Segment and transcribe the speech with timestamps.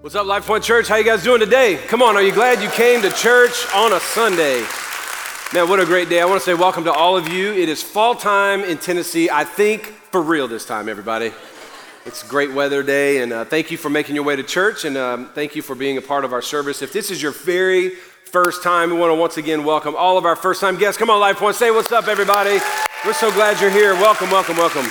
[0.00, 0.88] What's up, Life Point Church?
[0.88, 1.76] How you guys doing today?
[1.88, 4.64] Come on, are you glad you came to church on a Sunday?
[5.52, 6.22] Man, what a great day.
[6.22, 7.52] I want to say welcome to all of you.
[7.52, 9.28] It is fall time in Tennessee.
[9.28, 11.32] I think for real this time, everybody.
[12.06, 14.86] It's a great weather day, and uh, thank you for making your way to church,
[14.86, 16.80] and um, thank you for being a part of our service.
[16.80, 20.24] If this is your very first time, we want to once again welcome all of
[20.24, 20.98] our first time guests.
[20.98, 22.58] Come on, Life Point, say what's up, everybody.
[23.04, 23.92] We're so glad you're here.
[23.92, 24.86] Welcome, welcome, welcome.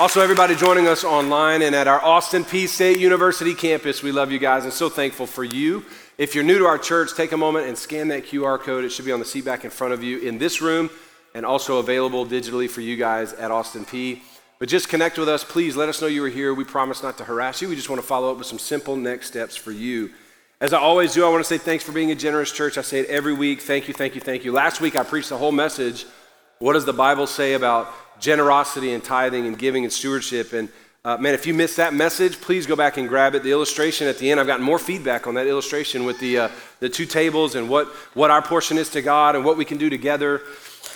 [0.00, 4.32] Also, everybody joining us online and at our Austin Peay State University campus, we love
[4.32, 5.84] you guys and so thankful for you.
[6.16, 8.84] If you're new to our church, take a moment and scan that QR code.
[8.84, 10.88] It should be on the seat back in front of you in this room
[11.34, 14.22] and also available digitally for you guys at Austin Peay.
[14.58, 15.76] But just connect with us, please.
[15.76, 16.54] Let us know you were here.
[16.54, 17.68] We promise not to harass you.
[17.68, 20.10] We just want to follow up with some simple next steps for you.
[20.60, 22.78] As I always do, I want to say thanks for being a generous church.
[22.78, 23.60] I say it every week.
[23.60, 24.52] Thank you, thank you, thank you.
[24.52, 26.06] Last week, I preached the whole message.
[26.60, 30.54] What does the Bible say about generosity and tithing and giving and stewardship.
[30.54, 30.70] And
[31.04, 33.42] uh, man, if you missed that message, please go back and grab it.
[33.42, 36.48] The illustration at the end, I've gotten more feedback on that illustration with the, uh,
[36.78, 39.78] the two tables and what, what our portion is to God and what we can
[39.78, 40.42] do together.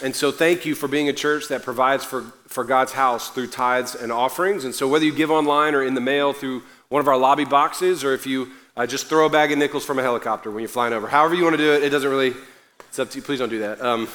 [0.03, 3.49] And so, thank you for being a church that provides for, for God's house through
[3.49, 4.65] tithes and offerings.
[4.65, 7.47] And so, whether you give online or in the mail through one of our lobby
[7.47, 10.61] boxes, or if you uh, just throw a bag of nickels from a helicopter when
[10.61, 12.35] you're flying over, however you want to do it, it doesn't really,
[12.89, 13.23] it's up to you.
[13.23, 13.81] Please don't do that.
[13.81, 14.07] Um,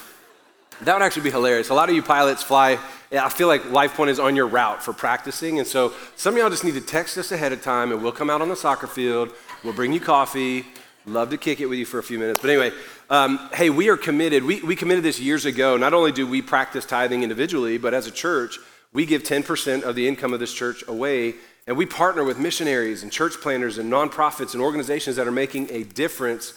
[0.84, 1.70] that would actually be hilarious.
[1.70, 2.80] A lot of you pilots fly,
[3.12, 5.60] I feel like LifePoint is on your route for practicing.
[5.60, 8.12] And so some of y'all just need to text us ahead of time and we'll
[8.12, 9.32] come out on the soccer field.
[9.64, 10.66] We'll bring you coffee.
[11.06, 12.40] Love to kick it with you for a few minutes.
[12.40, 12.72] But anyway,
[13.10, 14.44] um, hey, we are committed.
[14.44, 15.78] We, we committed this years ago.
[15.78, 18.58] Not only do we practice tithing individually, but as a church,
[18.94, 21.36] we give 10% of the income of this church away.
[21.68, 25.72] And we partner with missionaries and church planters and nonprofits and organizations that are making
[25.72, 26.54] a difference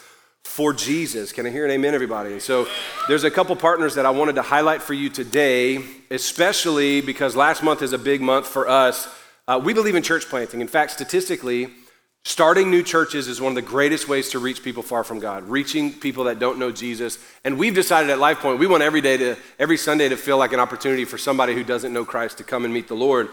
[0.54, 1.32] for Jesus.
[1.32, 2.38] Can I hear an amen, everybody?
[2.38, 2.68] So
[3.08, 5.80] there's a couple partners that I wanted to highlight for you today,
[6.12, 9.08] especially because last month is a big month for us.
[9.48, 10.60] Uh, we believe in church planting.
[10.60, 11.70] In fact, statistically,
[12.24, 15.42] starting new churches is one of the greatest ways to reach people far from God,
[15.42, 17.18] reaching people that don't know Jesus.
[17.44, 20.52] And we've decided at LifePoint, we want every day to, every Sunday to feel like
[20.52, 23.28] an opportunity for somebody who doesn't know Christ to come and meet the Lord.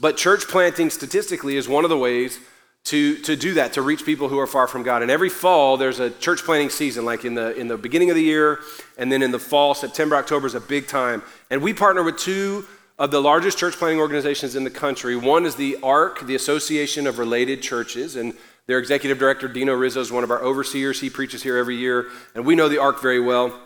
[0.00, 2.40] But church planting statistically is one of the ways
[2.86, 5.02] to, to do that, to reach people who are far from God.
[5.02, 8.16] And every fall, there's a church planting season, like in the, in the beginning of
[8.16, 8.60] the year,
[8.96, 11.22] and then in the fall, September, October is a big time.
[11.50, 12.64] And we partner with two
[12.96, 15.16] of the largest church planting organizations in the country.
[15.16, 18.34] One is the ARC, the Association of Related Churches, and
[18.68, 21.00] their executive director, Dino Rizzo, is one of our overseers.
[21.00, 23.60] He preaches here every year, and we know the ARC very well.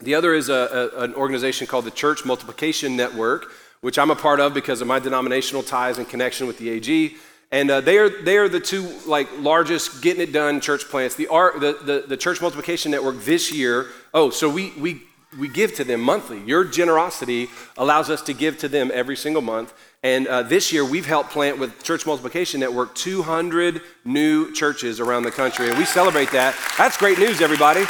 [0.00, 3.46] The other is a, a, an organization called the Church Multiplication Network,
[3.82, 7.14] which I'm a part of because of my denominational ties and connection with the AG.
[7.54, 11.14] And uh, they, are, they are the two like largest getting it done church plants.
[11.14, 15.04] The, the, the, the Church Multiplication Network this year, oh, so we, we,
[15.38, 16.40] we give to them monthly.
[16.40, 19.72] Your generosity allows us to give to them every single month.
[20.02, 25.22] And uh, this year, we've helped plant with Church Multiplication Network 200 new churches around
[25.22, 25.68] the country.
[25.68, 26.56] And we celebrate that.
[26.76, 27.84] That's great news, everybody.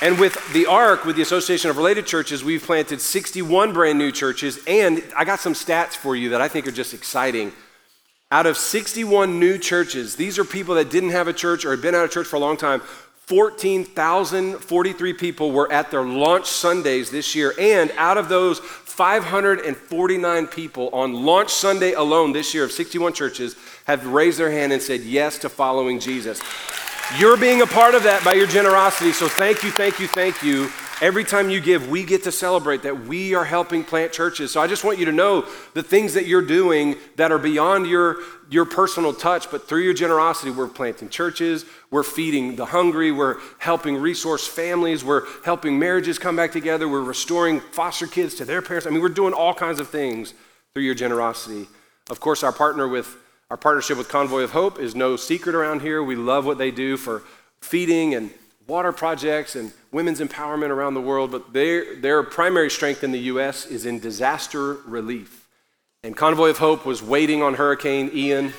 [0.00, 4.10] And with the ARC, with the Association of Related Churches, we've planted 61 brand new
[4.10, 4.58] churches.
[4.66, 7.52] And I got some stats for you that I think are just exciting.
[8.32, 11.82] Out of 61 new churches, these are people that didn't have a church or had
[11.82, 12.80] been out of church for a long time.
[13.26, 17.52] 14,043 people were at their launch Sundays this year.
[17.58, 23.56] And out of those, 549 people on launch Sunday alone this year of 61 churches
[23.86, 26.40] have raised their hand and said yes to following Jesus.
[27.18, 29.10] You're being a part of that by your generosity.
[29.10, 30.70] So thank you, thank you, thank you.
[31.00, 34.52] Every time you give, we get to celebrate that we are helping plant churches.
[34.52, 37.86] So I just want you to know the things that you're doing that are beyond
[37.86, 38.16] your,
[38.50, 43.38] your personal touch, but through your generosity, we're planting churches, we're feeding the hungry, we're
[43.58, 48.60] helping resource families, we're helping marriages come back together, we're restoring foster kids to their
[48.60, 48.86] parents.
[48.86, 50.34] I mean, we're doing all kinds of things
[50.74, 51.66] through your generosity.
[52.10, 53.16] Of course, our partner with
[53.48, 56.04] our partnership with Convoy of Hope is no secret around here.
[56.04, 57.24] We love what they do for
[57.60, 58.30] feeding and
[58.70, 63.18] water projects and women's empowerment around the world, but their, their primary strength in the
[63.32, 63.66] U.S.
[63.66, 65.48] is in disaster relief.
[66.04, 68.52] And Convoy of Hope was waiting on Hurricane Ian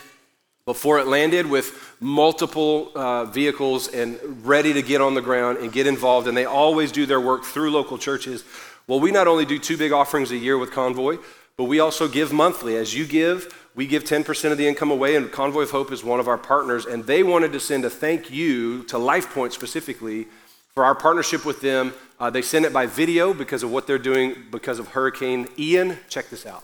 [0.66, 5.72] before it landed with multiple uh, vehicles and ready to get on the ground and
[5.72, 6.28] get involved.
[6.28, 8.44] And they always do their work through local churches.
[8.88, 11.18] Well, we not only do two big offerings a year with Convoy,
[11.56, 12.76] but we also give monthly.
[12.76, 16.04] As you give, we give 10% of the income away, and Convoy of Hope is
[16.04, 16.86] one of our partners.
[16.86, 20.28] And they wanted to send a thank you to LifePoint specifically
[20.74, 21.94] for our partnership with them.
[22.20, 25.98] Uh, they sent it by video because of what they're doing because of Hurricane Ian.
[26.10, 26.64] Check this out.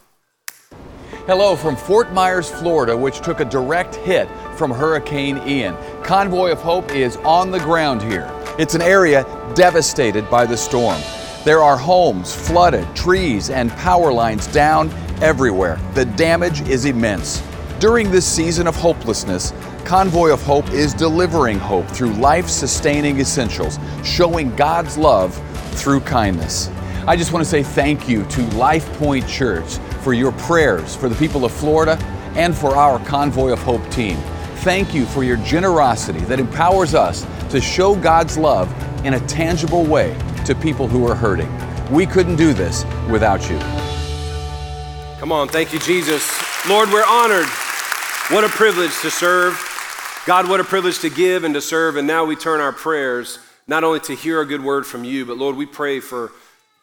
[1.26, 5.76] Hello from Fort Myers, Florida, which took a direct hit from Hurricane Ian.
[6.04, 8.30] Convoy of Hope is on the ground here.
[8.60, 9.24] It's an area
[9.56, 11.02] devastated by the storm.
[11.44, 14.90] There are homes flooded, trees and power lines down
[15.22, 15.80] everywhere.
[15.94, 17.42] The damage is immense.
[17.80, 19.54] During this season of hopelessness,
[19.86, 25.34] Convoy of Hope is delivering hope through life sustaining essentials, showing God's love
[25.76, 26.70] through kindness.
[27.08, 31.08] I just want to say thank you to Life Point Church for your prayers for
[31.08, 31.98] the people of Florida
[32.36, 34.18] and for our Convoy of Hope team.
[34.58, 38.70] Thank you for your generosity that empowers us to show God's love
[39.06, 41.50] in a tangible way to people who are hurting.
[41.90, 43.97] We couldn't do this without you.
[45.20, 46.24] Come on, thank you, Jesus.
[46.70, 47.48] Lord, we're honored.
[48.30, 49.60] What a privilege to serve.
[50.28, 51.96] God, what a privilege to give and to serve.
[51.96, 55.26] And now we turn our prayers not only to hear a good word from you,
[55.26, 56.34] but Lord, we pray for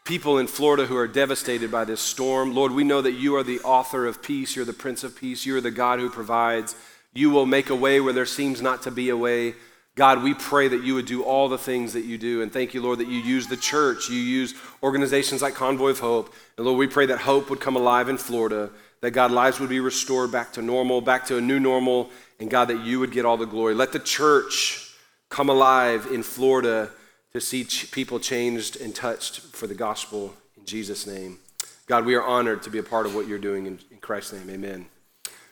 [0.03, 2.57] people in Florida who are devastated by this storm.
[2.57, 4.57] Lord, we know that you are the author of peace.
[4.57, 5.47] You're the Prince of Peace.
[5.47, 6.75] You're the God who provides.
[7.13, 9.55] You will make a way where there seems not to be a way.
[9.97, 12.43] God, we pray that you would do all the things that you do.
[12.43, 14.09] And thank you, Lord, that you use the church.
[14.09, 16.35] You use organizations like Convoy of Hope.
[16.57, 18.71] And Lord, we pray that hope would come alive in Florida,
[19.03, 22.11] that God, lives would be restored back to normal, back to a new normal.
[22.41, 23.75] And God, that you would get all the glory.
[23.75, 24.91] Let the church
[25.29, 26.91] come alive in Florida
[27.33, 31.39] to see ch- people changed and touched for the gospel in Jesus' name.
[31.87, 34.33] God, we are honored to be a part of what you're doing in, in Christ's
[34.33, 34.51] name.
[34.51, 34.87] Amen.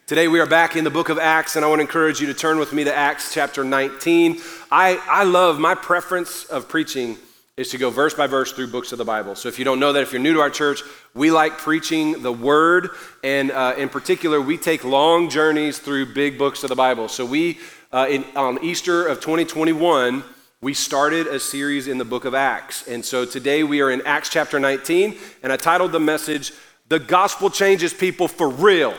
[0.08, 2.26] Today we are back in the book of Acts, and I want to encourage you
[2.26, 4.40] to turn with me to Acts chapter 19.
[4.68, 7.16] I, I love my preference of preaching
[7.56, 9.36] is to go verse by verse through books of the Bible.
[9.36, 10.82] So if you don't know that, if you're new to our church,
[11.14, 12.90] we like preaching the Word,
[13.22, 17.06] and uh, in particular, we take long journeys through big books of the Bible.
[17.06, 17.60] So we,
[17.92, 20.24] uh, in, on Easter of 2021,
[20.60, 22.88] we started a series in the book of Acts.
[22.88, 26.52] And so today we are in Acts chapter 19, and I titled the message,
[26.88, 28.96] The Gospel Changes People for Real.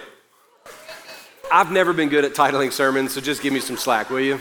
[1.55, 4.39] I've never been good at titling sermons, so just give me some slack, will you?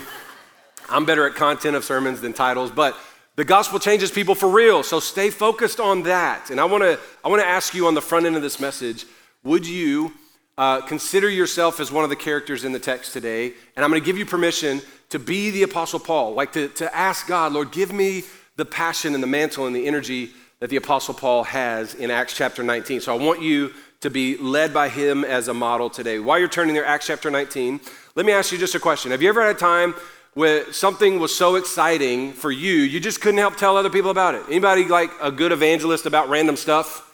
[0.89, 2.97] I'm better at content of sermons than titles, but
[3.35, 6.49] the gospel changes people for real, so stay focused on that.
[6.49, 9.05] And I wanna, I wanna ask you on the front end of this message
[9.43, 10.11] would you
[10.57, 13.53] uh, consider yourself as one of the characters in the text today?
[13.75, 17.27] And I'm gonna give you permission to be the Apostle Paul, like to, to ask
[17.27, 18.23] God, Lord, give me
[18.55, 20.31] the passion and the mantle and the energy
[20.61, 23.01] that the Apostle Paul has in Acts chapter 19.
[23.01, 23.71] So I want you
[24.03, 26.19] to be led by him as a model today.
[26.19, 27.79] While you're turning there, Acts chapter 19,
[28.15, 29.11] let me ask you just a question.
[29.11, 29.95] Have you ever had a time
[30.33, 34.35] where something was so exciting for you, you just couldn't help tell other people about
[34.35, 34.43] it?
[34.49, 37.09] Anybody like a good evangelist about random stuff?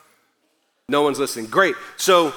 [0.87, 1.45] No one's listening.
[1.45, 1.75] Great.
[1.95, 2.33] So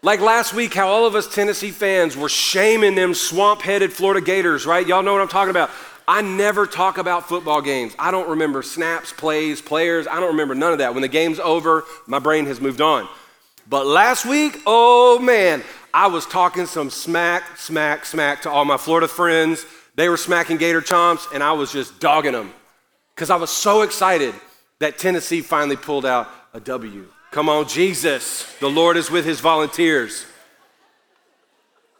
[0.00, 4.24] like last week, how all of us Tennessee fans were shaming them swamp headed Florida
[4.24, 4.86] Gators, right?
[4.86, 5.68] Y'all know what I'm talking about.
[6.08, 7.94] I never talk about football games.
[7.98, 10.06] I don't remember snaps, plays, players.
[10.06, 10.94] I don't remember none of that.
[10.94, 13.06] When the game's over, my brain has moved on.
[13.68, 15.62] But last week, oh man,
[15.92, 19.64] I was talking some smack, smack, smack to all my Florida friends.
[19.94, 22.52] They were smacking Gator chomps, and I was just dogging them
[23.14, 24.34] because I was so excited
[24.80, 27.06] that Tennessee finally pulled out a W.
[27.30, 28.52] Come on, Jesus.
[28.60, 30.26] The Lord is with his volunteers.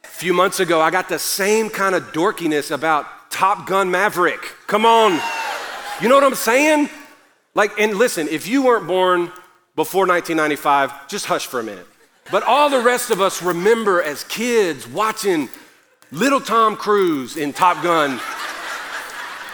[0.03, 4.41] A few months ago, I got the same kind of dorkiness about Top Gun Maverick.
[4.67, 5.19] Come on.
[6.01, 6.89] You know what I'm saying?
[7.53, 9.31] Like, and listen, if you weren't born
[9.75, 11.87] before 1995, just hush for a minute.
[12.31, 15.49] But all the rest of us remember as kids watching
[16.11, 18.19] little Tom Cruise in Top Gun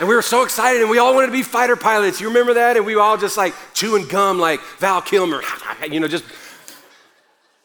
[0.01, 2.19] and we were so excited, and we all wanted to be fighter pilots.
[2.19, 2.75] You remember that?
[2.75, 5.43] And we were all just like chewing gum like Val Kilmer,
[5.91, 6.25] you know, just.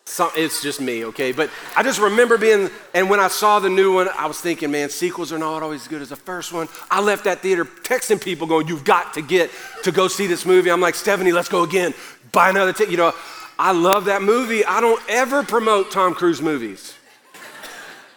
[0.05, 1.33] Some, it's just me, okay?
[1.33, 4.71] But I just remember being, and when I saw the new one, I was thinking,
[4.71, 6.69] man, sequels are not always as good as the first one.
[6.91, 9.51] I left that theater texting people going, you've got to get
[9.83, 10.71] to go see this movie.
[10.71, 11.93] I'm like, Stephanie, let's go again.
[12.33, 12.91] Buy another ticket.
[12.91, 13.13] You know,
[13.59, 14.65] I love that movie.
[14.65, 16.95] I don't ever promote Tom Cruise movies.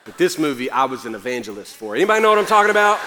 [0.05, 1.95] But this movie, I was an evangelist for.
[1.95, 2.99] Anybody know what I'm talking about?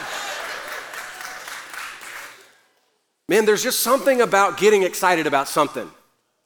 [3.28, 5.90] Man, there's just something about getting excited about something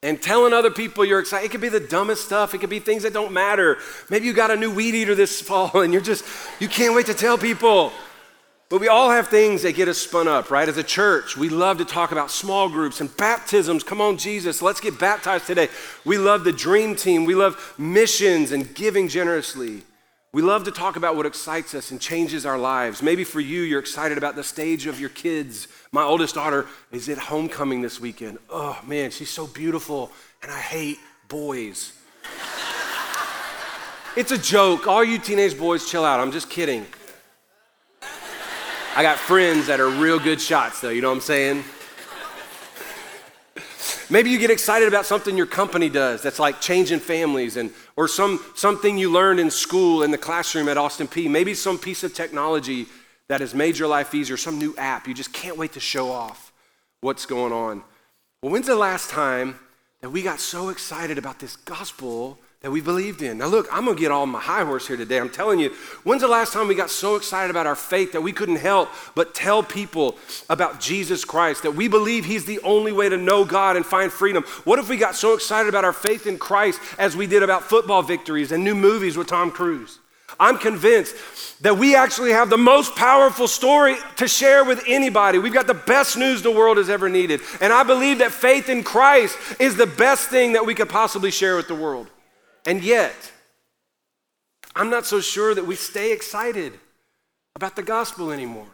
[0.02, 1.46] and telling other people you're excited.
[1.46, 3.78] It could be the dumbest stuff, it could be things that don't matter.
[4.08, 6.24] Maybe you got a new weed eater this fall and you're just,
[6.60, 7.92] you can't wait to tell people.
[8.68, 10.68] But we all have things that get us spun up, right?
[10.68, 13.84] As a church, we love to talk about small groups and baptisms.
[13.84, 15.68] Come on, Jesus, let's get baptized today.
[16.04, 17.24] We love the dream team.
[17.24, 19.82] We love missions and giving generously.
[20.32, 23.02] We love to talk about what excites us and changes our lives.
[23.02, 25.68] Maybe for you, you're excited about the stage of your kids.
[25.92, 28.38] My oldest daughter is at homecoming this weekend.
[28.50, 30.10] Oh man, she's so beautiful,
[30.42, 31.92] and I hate boys.
[34.16, 34.88] it's a joke.
[34.88, 36.18] All you teenage boys, chill out.
[36.18, 36.84] I'm just kidding.
[38.96, 41.64] I got friends that are real good shots, though, you know what I'm saying?
[44.08, 48.08] Maybe you get excited about something your company does that's like changing families and or
[48.08, 51.28] some something you learned in school in the classroom at Austin Peay.
[51.28, 52.86] Maybe some piece of technology
[53.28, 55.06] that has made your life easier, some new app.
[55.06, 56.50] You just can't wait to show off
[57.02, 57.82] what's going on.
[58.40, 59.58] Well, when's the last time
[60.00, 63.38] that we got so excited about this gospel that we believed in.
[63.38, 65.20] Now, look, I'm gonna get all my high horse here today.
[65.20, 65.70] I'm telling you,
[66.02, 68.88] when's the last time we got so excited about our faith that we couldn't help
[69.14, 70.16] but tell people
[70.50, 74.10] about Jesus Christ, that we believe He's the only way to know God and find
[74.10, 74.42] freedom?
[74.64, 77.62] What if we got so excited about our faith in Christ as we did about
[77.62, 80.00] football victories and new movies with Tom Cruise?
[80.40, 81.14] I'm convinced
[81.62, 85.38] that we actually have the most powerful story to share with anybody.
[85.38, 87.42] We've got the best news the world has ever needed.
[87.60, 91.30] And I believe that faith in Christ is the best thing that we could possibly
[91.30, 92.08] share with the world.
[92.66, 93.14] And yet,
[94.74, 96.74] I'm not so sure that we stay excited
[97.54, 98.66] about the gospel anymore.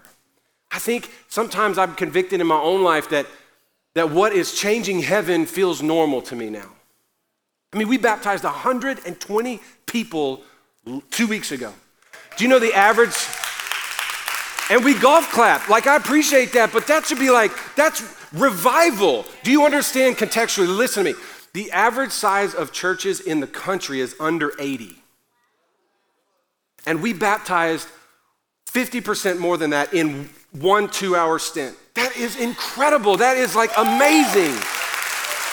[0.72, 3.26] I think sometimes I'm convicted in my own life that,
[3.94, 6.70] that what is changing heaven feels normal to me now.
[7.72, 10.42] I mean, we baptized 120 people
[11.10, 11.72] two weeks ago.
[12.36, 13.14] Do you know the average?
[14.70, 15.68] And we golf clap.
[15.68, 19.26] Like, I appreciate that, but that should be like, that's revival.
[19.42, 20.74] Do you understand contextually?
[20.74, 21.18] Listen to me.
[21.54, 24.96] The average size of churches in the country is under 80.
[26.86, 27.88] And we baptized
[28.66, 31.76] 50% more than that in one two hour stint.
[31.94, 33.18] That is incredible.
[33.18, 34.58] That is like amazing.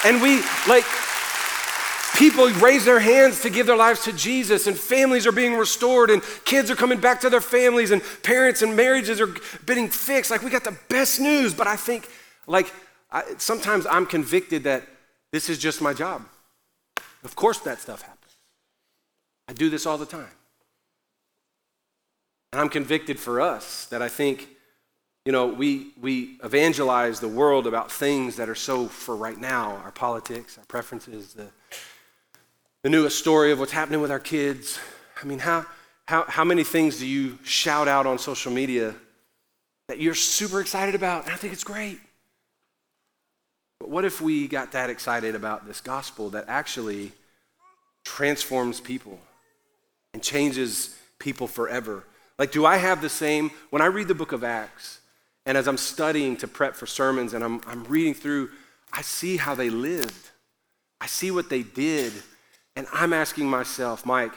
[0.06, 0.86] And we, like,
[2.16, 6.10] people raise their hands to give their lives to Jesus, and families are being restored,
[6.10, 9.30] and kids are coming back to their families, and parents and marriages are
[9.66, 10.32] getting fixed.
[10.32, 12.08] Like, we got the best news, but I think,
[12.48, 12.72] like,
[13.12, 14.84] I, sometimes I'm convicted that
[15.32, 16.24] this is just my job.
[17.24, 18.38] Of course, that stuff happens.
[19.48, 20.30] I do this all the time.
[22.52, 24.48] And I'm convicted for us that I think,
[25.26, 29.82] you know, we, we evangelize the world about things that are so for right now
[29.84, 31.48] our politics, our preferences, the,
[32.84, 34.80] the newest story of what's happening with our kids.
[35.22, 35.66] I mean, how,
[36.08, 38.96] how, how many things do you shout out on social media
[39.90, 41.26] that you're super excited about?
[41.26, 42.00] And I think it's great.
[43.80, 47.12] But what if we got that excited about this gospel that actually
[48.04, 49.20] transforms people
[50.14, 52.04] and changes people forever?
[52.38, 53.52] Like, do I have the same?
[53.70, 55.00] When I read the book of Acts,
[55.46, 58.50] and as I'm studying to prep for sermons and I'm, I'm reading through,
[58.94, 60.30] I see how they lived.
[61.02, 62.14] I see what they did.
[62.76, 64.34] And I'm asking myself, Mike,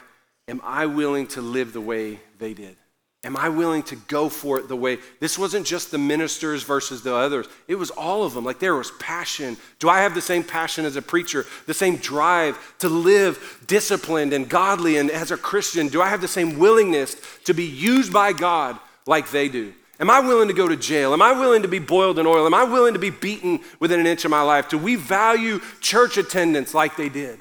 [0.47, 2.77] am I willing to live the way they did?
[3.25, 4.97] Am I willing to go for it the way?
[5.21, 7.47] This wasn't just the ministers versus the others.
[7.69, 8.43] It was all of them.
[8.43, 9.55] Like there was passion.
[9.79, 11.45] Do I have the same passion as a preacher?
[11.65, 15.87] The same drive to live disciplined and godly and as a Christian?
[15.87, 17.15] Do I have the same willingness
[17.45, 19.73] to be used by God like they do?
[20.01, 21.13] Am I willing to go to jail?
[21.13, 22.45] Am I willing to be boiled in oil?
[22.45, 24.67] Am I willing to be beaten within an inch of my life?
[24.67, 27.39] Do we value church attendance like they did?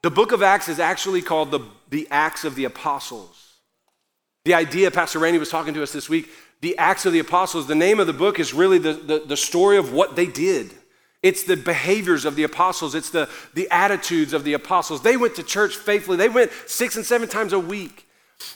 [0.00, 1.60] The book of Acts is actually called the,
[1.90, 3.45] the Acts of the Apostles.
[4.46, 7.66] The idea, Pastor Randy was talking to us this week, the Acts of the Apostles,
[7.66, 10.72] the name of the book is really the, the, the story of what they did.
[11.20, 12.94] It's the behaviors of the apostles.
[12.94, 15.02] It's the, the attitudes of the apostles.
[15.02, 16.16] They went to church faithfully.
[16.16, 18.06] They went six and seven times a week.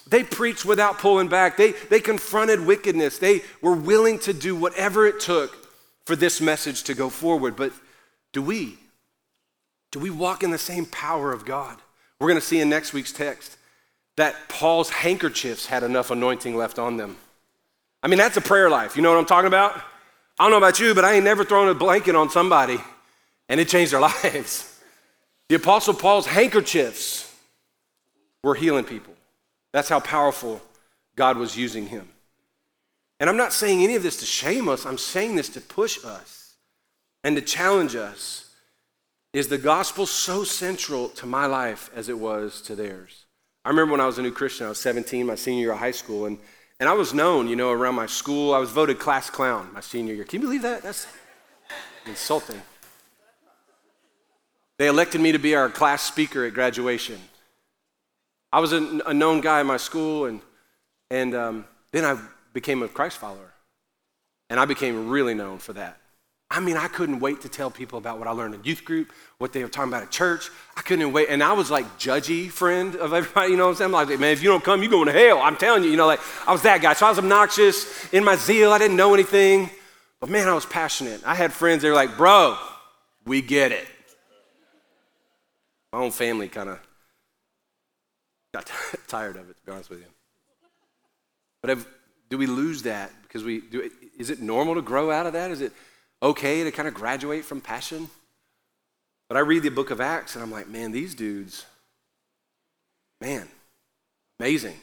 [0.07, 1.57] They preached without pulling back.
[1.57, 3.17] They, they confronted wickedness.
[3.17, 5.57] They were willing to do whatever it took
[6.05, 7.57] for this message to go forward.
[7.57, 7.73] But
[8.31, 8.77] do we?
[9.91, 11.79] Do we walk in the same power of God?
[12.17, 13.57] We're going to see in next week's text
[14.21, 17.17] that Paul's handkerchiefs had enough anointing left on them.
[18.03, 18.95] I mean, that's a prayer life.
[18.95, 19.75] You know what I'm talking about?
[20.37, 22.77] I don't know about you, but I ain't never thrown a blanket on somebody
[23.49, 24.79] and it changed their lives.
[25.49, 27.35] The Apostle Paul's handkerchiefs
[28.43, 29.15] were healing people.
[29.73, 30.61] That's how powerful
[31.15, 32.07] God was using him.
[33.19, 36.05] And I'm not saying any of this to shame us, I'm saying this to push
[36.05, 36.53] us
[37.23, 38.53] and to challenge us.
[39.33, 43.20] Is the gospel so central to my life as it was to theirs?
[43.63, 45.79] I remember when I was a new Christian, I was 17, my senior year of
[45.79, 46.39] high school, and,
[46.79, 48.53] and I was known, you know, around my school.
[48.53, 50.23] I was voted class clown my senior year.
[50.23, 50.81] Can you believe that?
[50.81, 51.05] That's
[52.07, 52.61] insulting.
[54.77, 57.19] They elected me to be our class speaker at graduation.
[58.51, 60.41] I was a, a known guy in my school, and,
[61.11, 62.19] and um, then I
[62.53, 63.53] became a Christ follower.
[64.49, 65.97] And I became really known for that.
[66.51, 69.13] I mean, I couldn't wait to tell people about what I learned in youth group,
[69.37, 70.49] what they were talking about at church.
[70.75, 71.29] I couldn't wait.
[71.29, 73.95] And I was like judgy friend of everybody, you know what I'm saying?
[73.95, 75.39] I'm like, man, if you don't come, you're going to hell.
[75.39, 76.91] I'm telling you, you know, like I was that guy.
[76.91, 78.73] So I was obnoxious in my zeal.
[78.73, 79.69] I didn't know anything.
[80.19, 81.21] But man, I was passionate.
[81.25, 82.57] I had friends, they were like, bro,
[83.25, 83.87] we get it.
[85.93, 86.79] My own family kind of
[88.53, 88.69] got
[89.07, 90.05] tired of it, to be honest with you.
[91.61, 91.87] But have,
[92.29, 93.89] do we lose that because we do?
[94.17, 95.49] Is it normal to grow out of that?
[95.51, 95.71] Is it
[96.21, 98.09] okay to kind of graduate from passion.
[99.27, 101.65] But I read the book of Acts and I'm like, man, these dudes,
[103.21, 103.47] man,
[104.39, 104.77] amazing.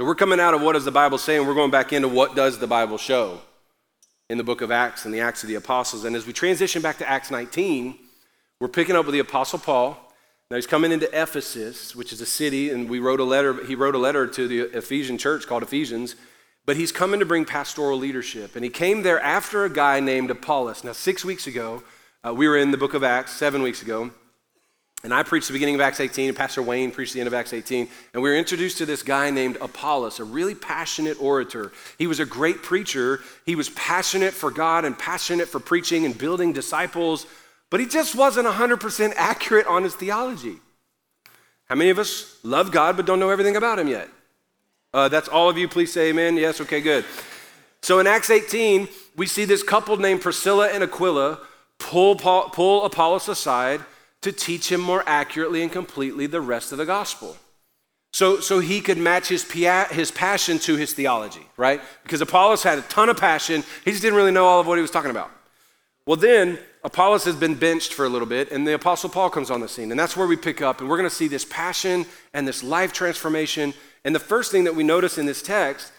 [0.00, 2.08] So we're coming out of what does the Bible say, and we're going back into
[2.08, 3.40] what does the Bible show
[4.28, 6.04] in the book of Acts and the Acts of the Apostles.
[6.04, 7.96] And as we transition back to Acts 19,
[8.60, 9.96] we're picking up with the Apostle Paul.
[10.50, 13.64] Now he's coming into Ephesus, which is a city, and we wrote a letter.
[13.64, 16.16] He wrote a letter to the Ephesian church called Ephesians,
[16.66, 18.56] but he's coming to bring pastoral leadership.
[18.56, 20.84] And he came there after a guy named Apollos.
[20.84, 21.82] Now, six weeks ago,
[22.26, 24.10] uh, we were in the book of Acts, seven weeks ago,
[25.04, 27.34] and I preached the beginning of Acts 18, and Pastor Wayne preached the end of
[27.34, 27.88] Acts 18.
[28.14, 31.72] And we were introduced to this guy named Apollos, a really passionate orator.
[31.98, 33.20] He was a great preacher.
[33.44, 37.26] He was passionate for God and passionate for preaching and building disciples,
[37.70, 40.56] but he just wasn't 100% accurate on his theology.
[41.66, 44.08] How many of us love God but don't know everything about him yet?
[44.94, 45.66] Uh, that's all of you.
[45.66, 46.36] Please say amen.
[46.36, 47.04] Yes, okay, good.
[47.82, 51.40] So in Acts 18, we see this couple named Priscilla and Aquila
[51.80, 53.80] pull, Paul, pull Apollos aside
[54.22, 57.36] to teach him more accurately and completely the rest of the gospel.
[58.12, 61.80] So, so he could match his, his passion to his theology, right?
[62.04, 63.64] Because Apollos had a ton of passion.
[63.84, 65.32] He just didn't really know all of what he was talking about.
[66.06, 69.50] Well, then Apollos has been benched for a little bit, and the Apostle Paul comes
[69.50, 69.90] on the scene.
[69.90, 72.62] And that's where we pick up, and we're going to see this passion and this
[72.62, 73.72] life transformation.
[74.04, 75.92] And the first thing that we notice in this text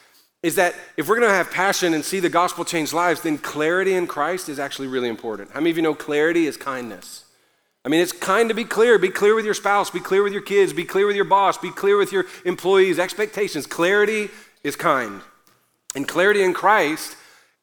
[0.43, 3.39] is that if we're going to have passion and see the gospel change lives, then
[3.39, 5.49] clarity in Christ is actually really important.
[5.51, 7.25] How many of you know clarity is kindness?
[7.83, 8.99] I mean, it's kind to be clear.
[8.99, 11.57] Be clear with your spouse, be clear with your kids, be clear with your boss,
[11.57, 13.65] be clear with your employees' expectations.
[13.65, 14.29] Clarity
[14.63, 15.21] is kind.
[15.95, 17.15] And clarity in Christ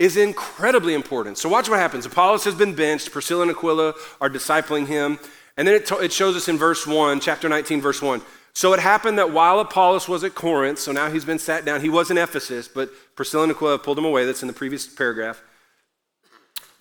[0.02, 1.38] is incredibly important.
[1.38, 2.04] So, watch what happens.
[2.04, 5.18] Apollos has been benched, Priscilla and Aquila are discipling him.
[5.56, 8.21] And then it, to- it shows us in verse 1, chapter 19, verse 1.
[8.54, 11.80] So it happened that while Apollos was at Corinth, so now he's been sat down,
[11.80, 14.26] he was in Ephesus, but Priscilla and Aquila pulled him away.
[14.26, 15.42] That's in the previous paragraph.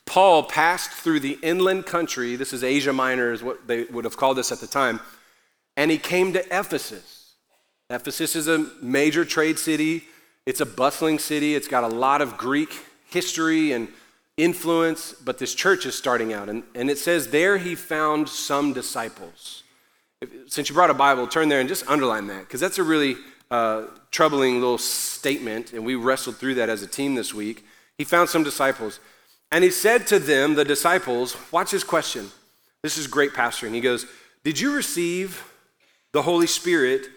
[0.06, 2.36] Paul passed through the inland country.
[2.36, 5.00] This is Asia Minor, is what they would have called this at the time.
[5.78, 7.36] And he came to Ephesus.
[7.90, 10.06] Ephesus is a major trade city,
[10.46, 12.74] it's a bustling city, it's got a lot of Greek
[13.12, 13.88] history and
[14.38, 16.50] influence, but this church is starting out.
[16.50, 19.63] And, and it says, There he found some disciples.
[20.22, 22.84] If, since you brought a Bible, turn there and just underline that, because that's a
[22.84, 23.18] really
[23.50, 25.74] uh, troubling little statement.
[25.74, 27.65] And we wrestled through that as a team this week.
[27.98, 29.00] He found some disciples.
[29.51, 32.32] And he said to them, the disciples, watch his question.
[32.82, 33.74] This is great pastoring.
[33.74, 34.06] He goes,
[34.43, 35.43] Did you receive
[36.13, 37.08] the Holy Spirit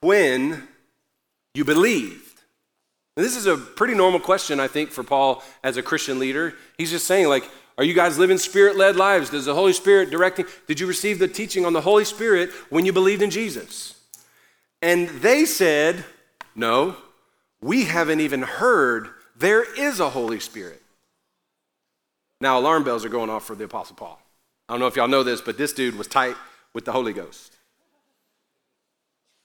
[0.00, 0.68] when
[1.54, 2.29] you believed?
[3.16, 6.54] And this is a pretty normal question, I think, for Paul as a Christian leader.
[6.78, 9.30] He's just saying, like, are you guys living spirit led lives?
[9.30, 10.46] Does the Holy Spirit directing?
[10.66, 13.94] Did you receive the teaching on the Holy Spirit when you believed in Jesus?
[14.82, 16.04] And they said,
[16.54, 16.96] No,
[17.60, 20.82] we haven't even heard there is a Holy Spirit.
[22.40, 24.20] Now, alarm bells are going off for the Apostle Paul.
[24.68, 26.36] I don't know if y'all know this, but this dude was tight
[26.72, 27.49] with the Holy Ghost.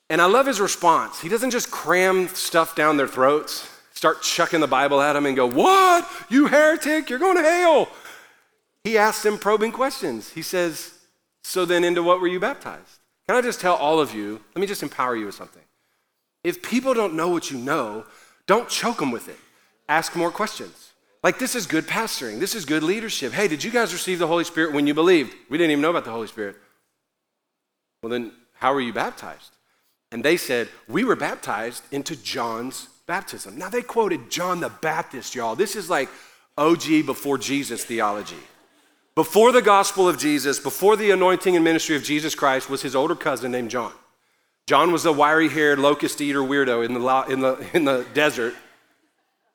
[0.10, 1.20] And I love his response.
[1.20, 5.36] He doesn't just cram stuff down their throats, start chucking the Bible at them and
[5.36, 6.08] go, What?
[6.30, 7.89] You heretic, you're going to hell.
[8.84, 10.30] He asks them probing questions.
[10.30, 10.94] He says,
[11.44, 13.00] So then, into what were you baptized?
[13.28, 15.63] Can I just tell all of you, let me just empower you with something.
[16.44, 18.06] If people don't know what you know,
[18.46, 19.39] don't choke them with it.
[19.89, 20.91] Ask more questions.
[21.24, 22.39] Like, this is good pastoring.
[22.39, 23.34] This is good leadership.
[23.34, 25.36] Hey, did you guys receive the Holy Spirit when you believed?
[25.50, 26.56] We didn't even know about the Holy Spirit.
[28.04, 29.55] Well, then, how were you baptized?
[30.15, 33.58] And they said, We were baptized into John's baptism.
[33.58, 35.58] Now, they quoted John the Baptist, y'all.
[35.58, 36.08] This is like
[36.58, 38.39] OG before Jesus theology.
[39.13, 42.95] Before the gospel of Jesus, before the anointing and ministry of Jesus Christ, was his
[42.95, 43.91] older cousin named John.
[44.67, 48.56] John was a wiry haired locust eater weirdo in the, in, the, in the desert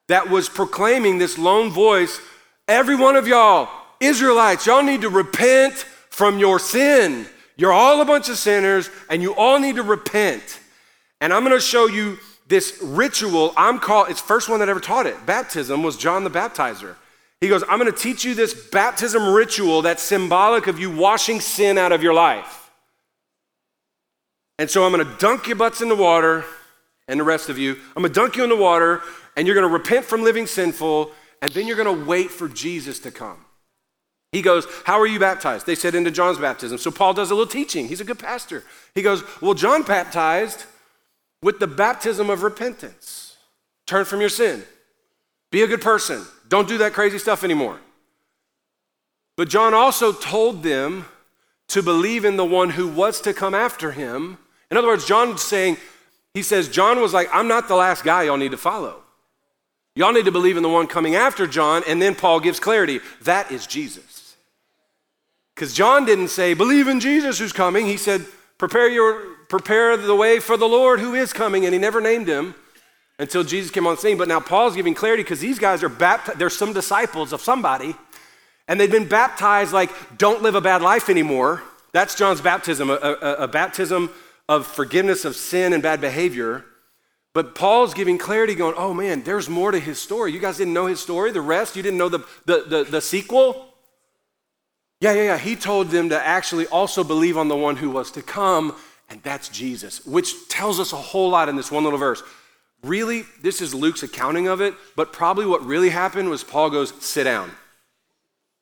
[0.09, 2.21] that was proclaiming this lone voice
[2.69, 5.73] every one of y'all, Israelites, y'all need to repent
[6.11, 7.25] from your sin.
[7.61, 10.61] You're all a bunch of sinners and you all need to repent.
[11.21, 13.53] And I'm going to show you this ritual.
[13.55, 15.27] I'm called, it's first one that ever taught it.
[15.27, 16.97] Baptism was John the Baptizer.
[17.39, 21.39] He goes, I'm going to teach you this baptism ritual that's symbolic of you washing
[21.39, 22.71] sin out of your life.
[24.59, 26.47] And so I'm going to dunk your butts in the water,
[27.09, 27.77] and the rest of you.
[27.95, 29.03] I'm going to dunk you in the water
[29.37, 31.11] and you're going to repent from living sinful,
[31.43, 33.45] and then you're going to wait for Jesus to come.
[34.33, 35.67] He goes, How are you baptized?
[35.67, 36.79] They said into John's baptism.
[36.79, 37.89] So Paul does a little teaching.
[37.89, 38.63] He's a good pastor.
[38.95, 40.65] He goes, Well, John baptized
[41.43, 43.37] with the baptism of repentance.
[43.87, 44.63] Turn from your sin.
[45.51, 46.25] Be a good person.
[46.49, 47.81] Don't do that crazy stuff anymore.
[49.37, 51.07] But John also told them
[51.69, 54.39] to believe in the one who was to come after him.
[54.71, 55.77] In other words, John's saying,
[56.35, 59.03] he says, John was like, I'm not the last guy y'all need to follow.
[59.97, 63.01] Y'all need to believe in the one coming after John, and then Paul gives clarity.
[63.23, 64.10] That is Jesus.
[65.55, 67.87] Because John didn't say, believe in Jesus who's coming.
[67.87, 68.25] He said,
[68.57, 72.29] prepare, your, prepare the way for the Lord who is coming, and he never named
[72.29, 72.55] him
[73.19, 74.17] until Jesus came on the scene.
[74.17, 77.95] But now Paul's giving clarity because these guys are baptized, they're some disciples of somebody,
[78.67, 81.63] and they've been baptized like, don't live a bad life anymore.
[81.93, 84.11] That's John's baptism, a, a, a baptism
[84.49, 86.65] of forgiveness of sin and bad behavior.
[87.33, 90.33] But Paul's giving clarity, going, oh man, there's more to his story.
[90.33, 91.77] You guys didn't know his story, the rest?
[91.77, 93.70] You didn't know the, the, the, the sequel?
[95.01, 95.39] Yeah, yeah, yeah.
[95.39, 98.77] He told them to actually also believe on the one who was to come,
[99.09, 102.23] and that's Jesus, which tells us a whole lot in this one little verse.
[102.83, 106.93] Really, this is Luke's accounting of it, but probably what really happened was Paul goes,
[107.05, 107.51] sit down.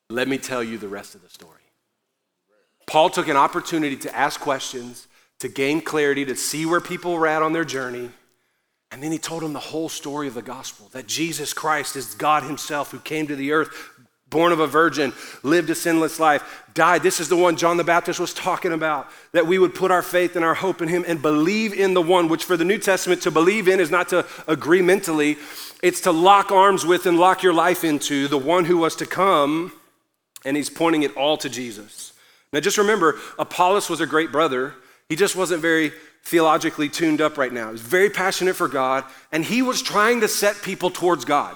[0.09, 1.53] Let me tell you the rest of the story.
[2.87, 5.07] Paul took an opportunity to ask questions,
[5.39, 8.09] to gain clarity, to see where people were at on their journey.
[8.91, 12.15] And then he told them the whole story of the gospel that Jesus Christ is
[12.15, 13.69] God Himself who came to the earth,
[14.29, 15.13] born of a virgin,
[15.43, 17.03] lived a sinless life, died.
[17.03, 20.01] This is the one John the Baptist was talking about, that we would put our
[20.01, 22.77] faith and our hope in him and believe in the one, which for the New
[22.77, 25.37] Testament, to believe in is not to agree mentally,
[25.81, 29.05] it's to lock arms with and lock your life into the one who was to
[29.05, 29.71] come,
[30.45, 32.13] and he's pointing it all to Jesus.
[32.53, 34.73] Now just remember, Apollos was a great brother.
[35.07, 35.91] He just wasn't very
[36.23, 37.67] theologically tuned up right now.
[37.67, 41.55] He was very passionate for God, and he was trying to set people towards God.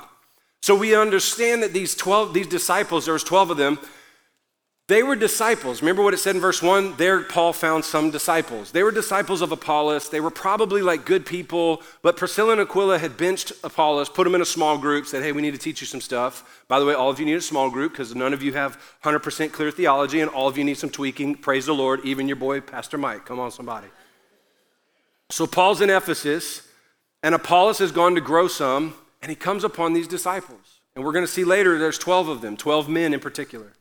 [0.63, 3.77] So we understand that these 12, these disciples, there was 12 of them,
[4.87, 5.81] they were disciples.
[5.81, 6.95] Remember what it said in verse 1?
[6.95, 8.71] There, Paul found some disciples.
[8.71, 10.07] They were disciples of Apollos.
[10.07, 14.35] They were probably like good people, but Priscilla and Aquila had benched Apollos, put him
[14.35, 16.63] in a small group, said, Hey, we need to teach you some stuff.
[16.69, 18.79] By the way, all of you need a small group because none of you have
[19.03, 21.35] 100% clear theology and all of you need some tweaking.
[21.35, 23.25] Praise the Lord, even your boy, Pastor Mike.
[23.25, 23.87] Come on, somebody.
[25.29, 26.65] So Paul's in Ephesus,
[27.21, 28.93] and Apollos has gone to grow some
[29.23, 30.81] and he comes upon these disciples.
[30.95, 33.71] And we're going to see later there's 12 of them, 12 men in particular.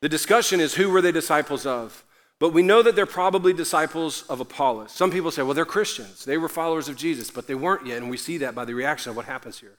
[0.00, 2.04] The discussion is who were they disciples of?
[2.38, 4.92] But we know that they're probably disciples of Apollos.
[4.92, 6.24] Some people say, well, they're Christians.
[6.24, 7.98] They were followers of Jesus, but they weren't yet.
[7.98, 9.76] And we see that by the reaction of what happens here.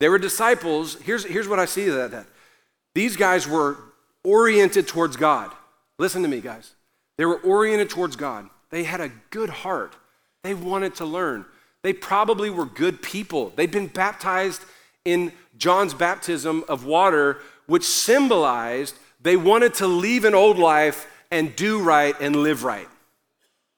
[0.00, 1.00] They were disciples.
[1.00, 2.26] Here's, here's what I see that, that.
[2.94, 3.78] These guys were
[4.22, 5.50] oriented towards God.
[5.98, 6.74] Listen to me, guys.
[7.16, 8.50] They were oriented towards God.
[8.68, 9.96] They had a good heart.
[10.44, 11.46] They wanted to learn.
[11.82, 13.52] They probably were good people.
[13.54, 14.64] They'd been baptized
[15.04, 21.54] in John's baptism of water, which symbolized they wanted to leave an old life and
[21.56, 22.88] do right and live right.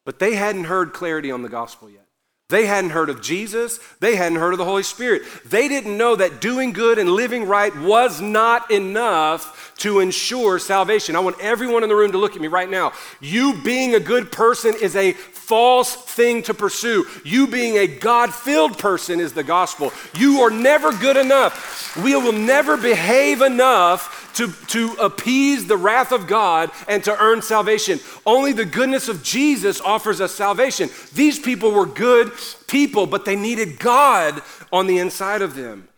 [0.05, 2.04] But they hadn't heard clarity on the gospel yet.
[2.51, 3.81] They hadn't heard of Jesus.
[4.01, 5.23] They hadn't heard of the Holy Spirit.
[5.47, 11.17] They didn't know that doing good and living right was not enough to ensure salvation.
[11.17, 12.93] I want everyone in the room to look at me right now.
[13.21, 17.07] You being a good person is a false thing to pursue.
[17.25, 19.93] You being a God filled person is the gospel.
[20.15, 21.97] You are never good enough.
[22.03, 27.43] We will never behave enough to, to appease the wrath of God and to earn
[27.43, 28.01] salvation.
[28.27, 30.89] Only the goodness of Jesus offers us salvation.
[31.15, 32.33] These people were good
[32.67, 34.43] people, but they needed God
[34.73, 35.89] on the inside of them.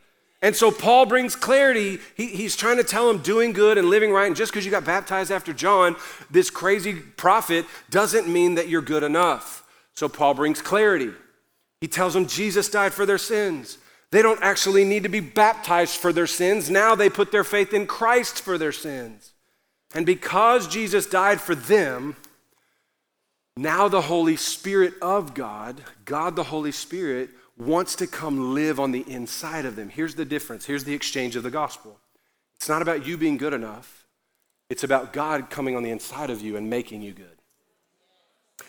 [0.43, 1.99] And so Paul brings clarity.
[2.17, 4.27] He, he's trying to tell them doing good and living right.
[4.27, 5.97] And just because you got baptized after John,
[6.31, 9.65] this crazy prophet, doesn't mean that you're good enough.
[9.95, 11.11] So Paul brings clarity.
[11.81, 13.79] He tells them Jesus died for their sins.
[14.11, 16.71] They don't actually need to be baptized for their sins.
[16.71, 19.33] Now they put their faith in Christ for their sins.
[19.95, 22.17] And because Jesus died for them,
[23.57, 28.93] now the Holy Spirit of God, God the Holy Spirit, wants to come live on
[28.93, 29.89] the inside of them.
[29.89, 30.67] Here's the difference.
[30.67, 31.99] Here's the exchange of the gospel.
[32.57, 34.07] It's not about you being good enough,
[34.69, 37.27] it's about God coming on the inside of you and making you good.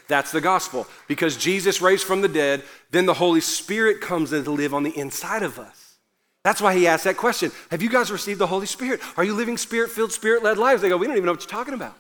[0.07, 0.87] That's the gospel.
[1.07, 4.83] Because Jesus raised from the dead, then the Holy Spirit comes in to live on
[4.83, 5.97] the inside of us.
[6.43, 9.01] That's why he asked that question Have you guys received the Holy Spirit?
[9.17, 10.81] Are you living spirit filled, spirit led lives?
[10.81, 11.97] They go, We don't even know what you're talking about.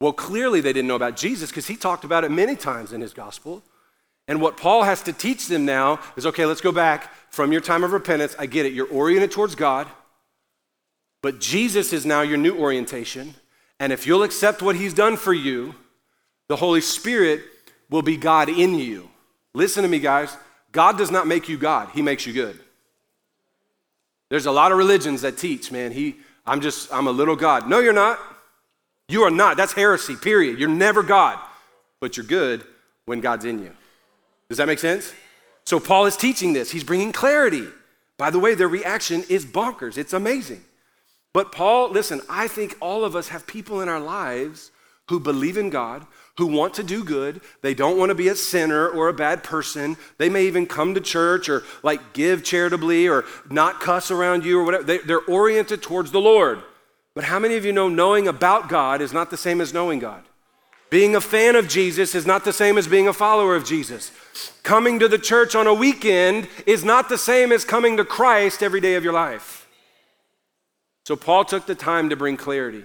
[0.00, 3.00] Well, clearly they didn't know about Jesus because he talked about it many times in
[3.00, 3.62] his gospel.
[4.26, 7.60] And what Paul has to teach them now is okay, let's go back from your
[7.60, 8.34] time of repentance.
[8.38, 8.72] I get it.
[8.72, 9.86] You're oriented towards God,
[11.22, 13.34] but Jesus is now your new orientation.
[13.78, 15.74] And if you'll accept what he's done for you,
[16.48, 17.42] the Holy Spirit
[17.90, 19.08] will be God in you.
[19.54, 20.36] Listen to me, guys.
[20.72, 22.58] God does not make you God, he makes you good.
[24.28, 27.68] There's a lot of religions that teach, man, he I'm just I'm a little God.
[27.68, 28.18] No, you're not.
[29.08, 29.56] You are not.
[29.56, 30.58] That's heresy, period.
[30.58, 31.38] You're never God,
[32.00, 32.64] but you're good
[33.04, 33.72] when God's in you.
[34.48, 35.12] Does that make sense?
[35.64, 36.70] So Paul is teaching this.
[36.70, 37.66] He's bringing clarity.
[38.18, 39.98] By the way, their reaction is bonkers.
[39.98, 40.62] It's amazing.
[41.32, 44.70] But Paul, listen, I think all of us have people in our lives
[45.08, 47.40] who believe in God, who want to do good.
[47.60, 49.96] They don't want to be a sinner or a bad person.
[50.18, 54.58] They may even come to church or like give charitably or not cuss around you
[54.58, 54.84] or whatever.
[54.84, 56.62] They, are oriented towards the Lord.
[57.14, 60.00] But how many of you know knowing about God is not the same as knowing
[60.00, 60.24] God?
[60.90, 64.12] Being a fan of Jesus is not the same as being a follower of Jesus.
[64.62, 68.62] Coming to the church on a weekend is not the same as coming to Christ
[68.62, 69.68] every day of your life.
[71.06, 72.84] So Paul took the time to bring clarity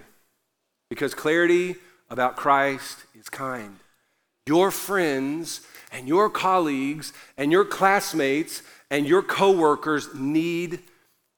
[0.89, 1.75] because clarity
[2.09, 3.77] about Christ is kind.
[4.45, 5.61] Your friends
[5.91, 10.79] and your colleagues and your classmates and your coworkers need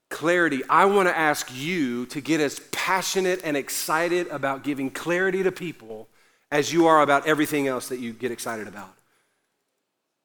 [0.09, 0.61] clarity.
[0.69, 5.51] I want to ask you to get as passionate and excited about giving clarity to
[5.51, 6.07] people
[6.49, 8.91] as you are about everything else that you get excited about.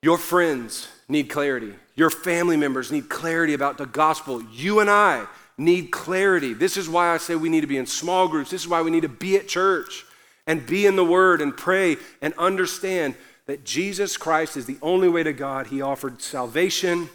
[0.03, 1.75] Your friends need clarity.
[1.97, 4.43] Your family members need clarity about the gospel.
[4.43, 5.27] You and I
[5.59, 6.55] need clarity.
[6.55, 8.53] This is why I say we need to be in small groups.
[8.53, 10.07] This is why we need to be at church
[10.47, 15.11] and be in the Word and pray and understand that Jesus Christ is the only
[15.11, 15.67] way to God.
[15.67, 17.11] He offered salvation,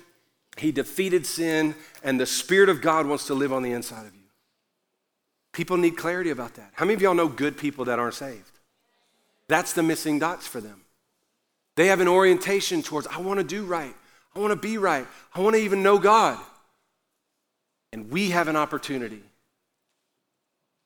[0.58, 1.74] He defeated sin,
[2.04, 4.21] and the Spirit of God wants to live on the inside of you.
[5.54, 6.72] People need clarity about that.
[6.74, 8.60] How many of y'all know good people that aren't saved?
[9.48, 10.82] That's the missing dots for them.
[11.76, 13.94] They have an orientation towards, I want to do right.
[14.36, 15.06] I want to be right.
[15.34, 16.40] I want to even know God.
[17.92, 19.24] And we have an opportunity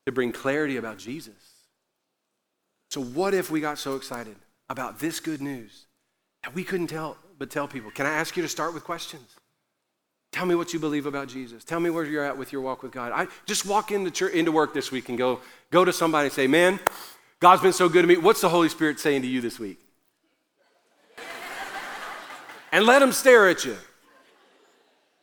[0.06, 1.34] to bring clarity about Jesus.
[2.90, 4.36] So, what if we got so excited
[4.70, 5.86] about this good news
[6.44, 7.92] that we couldn't tell but tell people?
[7.92, 9.36] Can I ask you to start with questions?
[10.36, 11.64] Tell me what you believe about Jesus.
[11.64, 13.14] Tell me where you're at with your walk with God.
[13.16, 15.40] I just walk into church, into work this week and go
[15.72, 16.78] go to somebody and say, "Man,
[17.40, 18.18] God's been so good to me.
[18.18, 19.80] What's the Holy Spirit saying to you this week?"
[22.74, 23.78] and let them stare at you.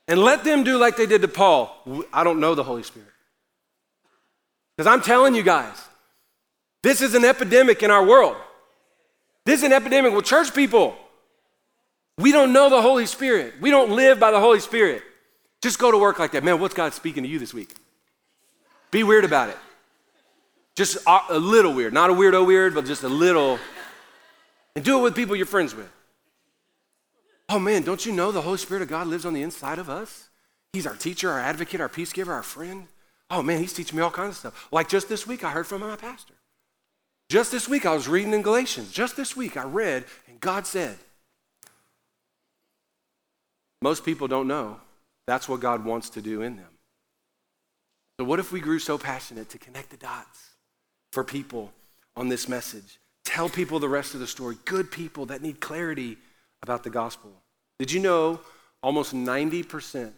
[0.08, 2.06] And let them do like they did to Paul.
[2.10, 3.12] I don't know the Holy Spirit.
[4.74, 5.76] Because I'm telling you guys,
[6.82, 8.38] this is an epidemic in our world.
[9.44, 10.96] This is an epidemic with church people.
[12.18, 13.54] We don't know the Holy Spirit.
[13.60, 15.02] We don't live by the Holy Spirit.
[15.62, 16.44] Just go to work like that.
[16.44, 17.74] Man, what's God speaking to you this week?
[18.90, 19.58] Be weird about it.
[20.74, 21.92] Just a little weird.
[21.92, 23.58] Not a weirdo weird, but just a little.
[24.74, 25.90] And do it with people you're friends with.
[27.48, 29.90] Oh man, don't you know the Holy Spirit of God lives on the inside of
[29.90, 30.30] us?
[30.72, 32.88] He's our teacher, our advocate, our peace giver, our friend.
[33.30, 34.68] Oh man, he's teaching me all kinds of stuff.
[34.72, 36.34] Like just this week, I heard from my pastor.
[37.28, 38.90] Just this week, I was reading in Galatians.
[38.90, 40.96] Just this week, I read, and God said,
[43.82, 44.80] most people don't know
[45.26, 46.68] that's what God wants to do in them.
[48.18, 50.50] So, what if we grew so passionate to connect the dots
[51.12, 51.72] for people
[52.16, 52.98] on this message?
[53.24, 54.56] Tell people the rest of the story.
[54.64, 56.18] Good people that need clarity
[56.62, 57.30] about the gospel.
[57.78, 58.40] Did you know
[58.82, 60.12] almost 90%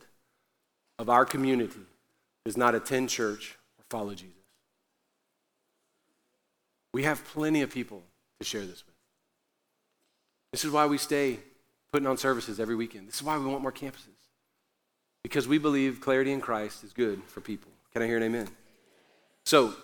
[0.99, 1.81] of our community
[2.45, 4.35] does not attend church or follow Jesus?
[6.93, 8.03] We have plenty of people
[8.41, 8.95] to share this with.
[10.53, 11.39] This is why we stay
[11.95, 13.07] putting on services every weekend.
[13.07, 14.09] This is why we want more campuses.
[15.23, 17.71] Because we believe clarity in Christ is good for people.
[17.93, 18.49] Can I hear an amen?
[19.45, 19.75] So,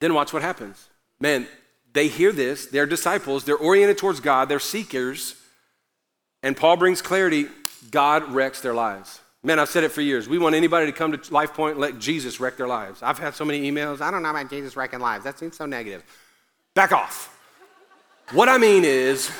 [0.00, 0.88] then watch what happens.
[1.20, 1.46] Man,
[1.92, 5.36] they hear this, they're disciples, they're oriented towards God, they're seekers,
[6.42, 7.46] and Paul brings clarity
[7.92, 9.20] God wrecks their lives.
[9.44, 10.28] Man, I've said it for years.
[10.28, 13.00] We want anybody to come to Life Point and let Jesus wreck their lives.
[13.00, 14.00] I've had so many emails.
[14.00, 15.22] I don't know about Jesus wrecking lives.
[15.22, 16.02] That seems so negative.
[16.74, 17.38] Back off.
[18.32, 19.30] What I mean is,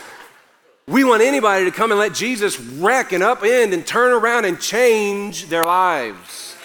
[0.86, 4.60] we want anybody to come and let Jesus wreck and upend and turn around and
[4.60, 6.56] change their lives.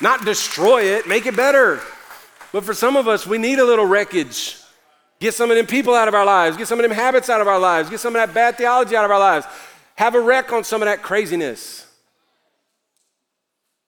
[0.00, 1.80] Not destroy it, make it better.
[2.52, 4.56] But for some of us, we need a little wreckage.
[5.20, 6.56] Get some of them people out of our lives.
[6.56, 7.90] Get some of them habits out of our lives.
[7.90, 9.46] Get some of that bad theology out of our lives.
[9.96, 11.86] Have a wreck on some of that craziness.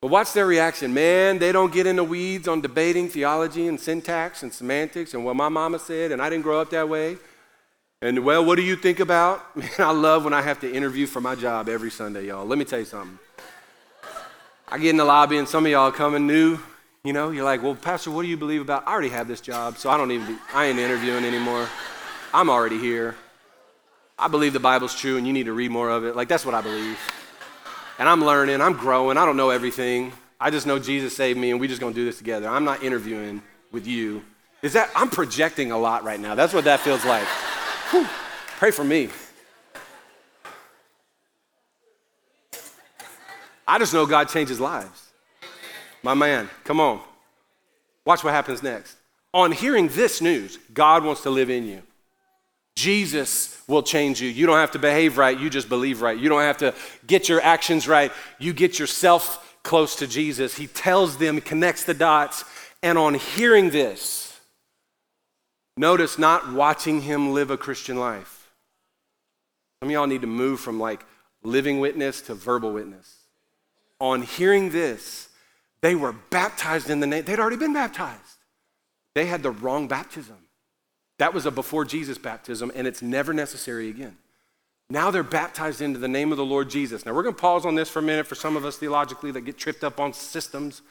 [0.01, 0.95] But watch their reaction?
[0.95, 5.25] Man, they don't get in the weeds on debating theology and syntax and semantics and
[5.25, 7.19] what my mama said, and I didn't grow up that way.
[8.03, 9.57] And well, what do you think about?
[9.57, 12.47] Man, I love when I have to interview for my job every Sunday, y'all.
[12.47, 13.19] Let me tell you something.
[14.69, 16.59] I get in the lobby and some of y'all coming new
[17.03, 18.87] you know, you're like, well, Pastor, what do you believe about?
[18.87, 21.67] I already have this job, so I don't even, I ain't interviewing anymore.
[22.35, 23.17] I'm already here.
[24.19, 26.15] I believe the Bible's true and you need to read more of it.
[26.15, 26.99] Like, that's what I believe.
[27.99, 30.13] And I'm learning, I'm growing, I don't know everything.
[30.39, 32.49] I just know Jesus saved me and we're just gonna do this together.
[32.49, 34.23] I'm not interviewing with you.
[34.61, 36.35] Is that, I'm projecting a lot right now.
[36.35, 37.27] That's what that feels like.
[38.59, 39.09] Pray for me.
[43.67, 45.11] I just know God changes lives.
[46.03, 47.01] My man, come on.
[48.05, 48.97] Watch what happens next.
[49.33, 51.83] On hearing this news, God wants to live in you.
[52.75, 54.29] Jesus will change you.
[54.29, 56.19] You don't have to behave right, you just believe right.
[56.19, 56.75] You don't have to
[57.07, 60.57] get your actions right, you get yourself close to Jesus.
[60.57, 62.45] He tells them, connects the dots,
[62.83, 64.30] and on hearing this,
[65.81, 68.51] notice not watching him live a Christian life.
[69.81, 71.05] Some of y'all need to move from like
[71.43, 73.17] living witness to verbal witness.
[73.99, 75.31] On hearing this,
[75.81, 78.21] they were baptized in the name, they'd already been baptized.
[79.15, 80.37] They had the wrong baptism.
[81.19, 84.17] That was a before Jesus baptism, and it's never necessary again.
[84.91, 87.07] Now they're baptized into the name of the Lord Jesus.
[87.07, 89.31] Now we're going to pause on this for a minute for some of us theologically
[89.33, 90.83] that get tripped up on systems.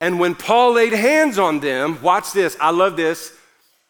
[0.00, 3.36] And when Paul laid hands on them, watch this, I love this.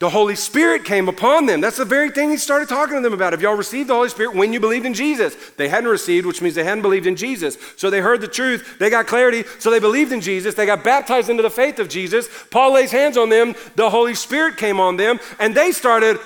[0.05, 1.62] The Holy Spirit came upon them.
[1.62, 3.33] That's the very thing he started talking to them about.
[3.33, 5.35] Have y'all received the Holy Spirit when you believed in Jesus?
[5.57, 7.57] They hadn't received, which means they hadn't believed in Jesus.
[7.79, 10.85] So they heard the truth, they got clarity, so they believed in Jesus, they got
[10.85, 12.29] baptized into the faith of Jesus.
[12.51, 16.19] Paul lays hands on them, the Holy Spirit came on them, and they started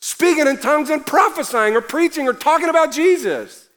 [0.00, 3.68] speaking in tongues and prophesying or preaching or talking about Jesus.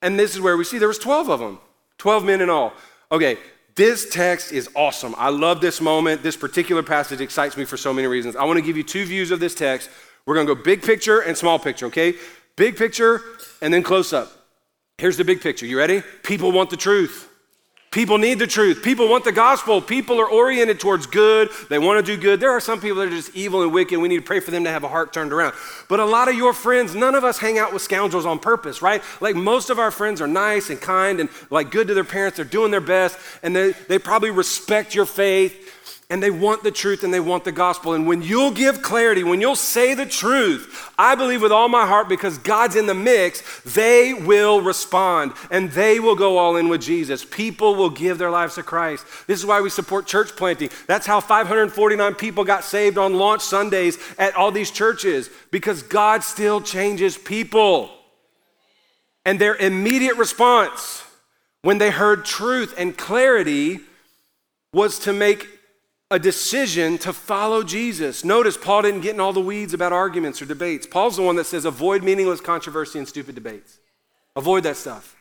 [0.00, 1.58] And this is where we see there was 12 of them,
[1.98, 2.72] 12 men in all.
[3.10, 3.36] Okay,
[3.74, 5.14] this text is awesome.
[5.16, 6.22] I love this moment.
[6.22, 8.36] This particular passage excites me for so many reasons.
[8.36, 9.88] I want to give you two views of this text.
[10.26, 12.14] We're going to go big picture and small picture, okay?
[12.56, 13.22] Big picture
[13.60, 14.30] and then close up.
[14.98, 15.66] Here's the big picture.
[15.66, 16.02] You ready?
[16.22, 17.28] People want the truth.
[17.92, 18.82] People need the truth.
[18.82, 19.82] People want the gospel.
[19.82, 21.50] People are oriented towards good.
[21.68, 22.40] They want to do good.
[22.40, 23.98] There are some people that are just evil and wicked.
[23.98, 25.52] We need to pray for them to have a heart turned around.
[25.90, 28.80] But a lot of your friends, none of us hang out with scoundrels on purpose,
[28.80, 29.02] right?
[29.20, 32.38] Like most of our friends are nice and kind and like good to their parents.
[32.38, 35.81] They're doing their best and they, they probably respect your faith
[36.12, 37.94] and they want the truth and they want the gospel.
[37.94, 41.86] And when you'll give clarity, when you'll say the truth, I believe with all my
[41.86, 46.68] heart because God's in the mix, they will respond and they will go all in
[46.68, 47.24] with Jesus.
[47.24, 49.06] People will give their lives to Christ.
[49.26, 50.68] This is why we support church planting.
[50.86, 56.22] That's how 549 people got saved on launch Sundays at all these churches because God
[56.22, 57.90] still changes people.
[59.24, 61.04] And their immediate response
[61.62, 63.80] when they heard truth and clarity
[64.74, 65.48] was to make
[66.12, 68.22] a decision to follow Jesus.
[68.22, 70.86] Notice Paul didn't get in all the weeds about arguments or debates.
[70.86, 73.78] Paul's the one that says avoid meaningless controversy and stupid debates.
[74.36, 75.16] Avoid that stuff.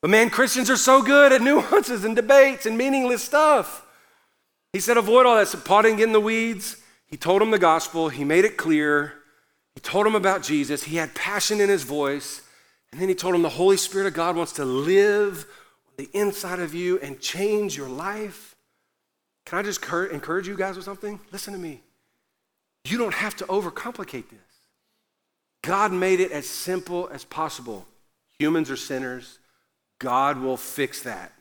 [0.00, 3.86] But man, Christians are so good at nuances and debates and meaningless stuff.
[4.72, 5.48] He said avoid all that.
[5.48, 6.78] So Paul didn't get in the weeds.
[7.06, 8.08] He told him the gospel.
[8.08, 9.12] He made it clear.
[9.74, 10.84] He told him about Jesus.
[10.84, 12.40] He had passion in his voice.
[12.90, 15.46] And then he told him the Holy Spirit of God wants to live
[15.88, 18.55] on the inside of you and change your life.
[19.46, 21.18] Can I just encourage you guys with something?
[21.32, 21.80] Listen to me.
[22.84, 24.40] You don't have to overcomplicate this.
[25.62, 27.86] God made it as simple as possible.
[28.38, 29.38] Humans are sinners.
[29.98, 31.32] God will fix that.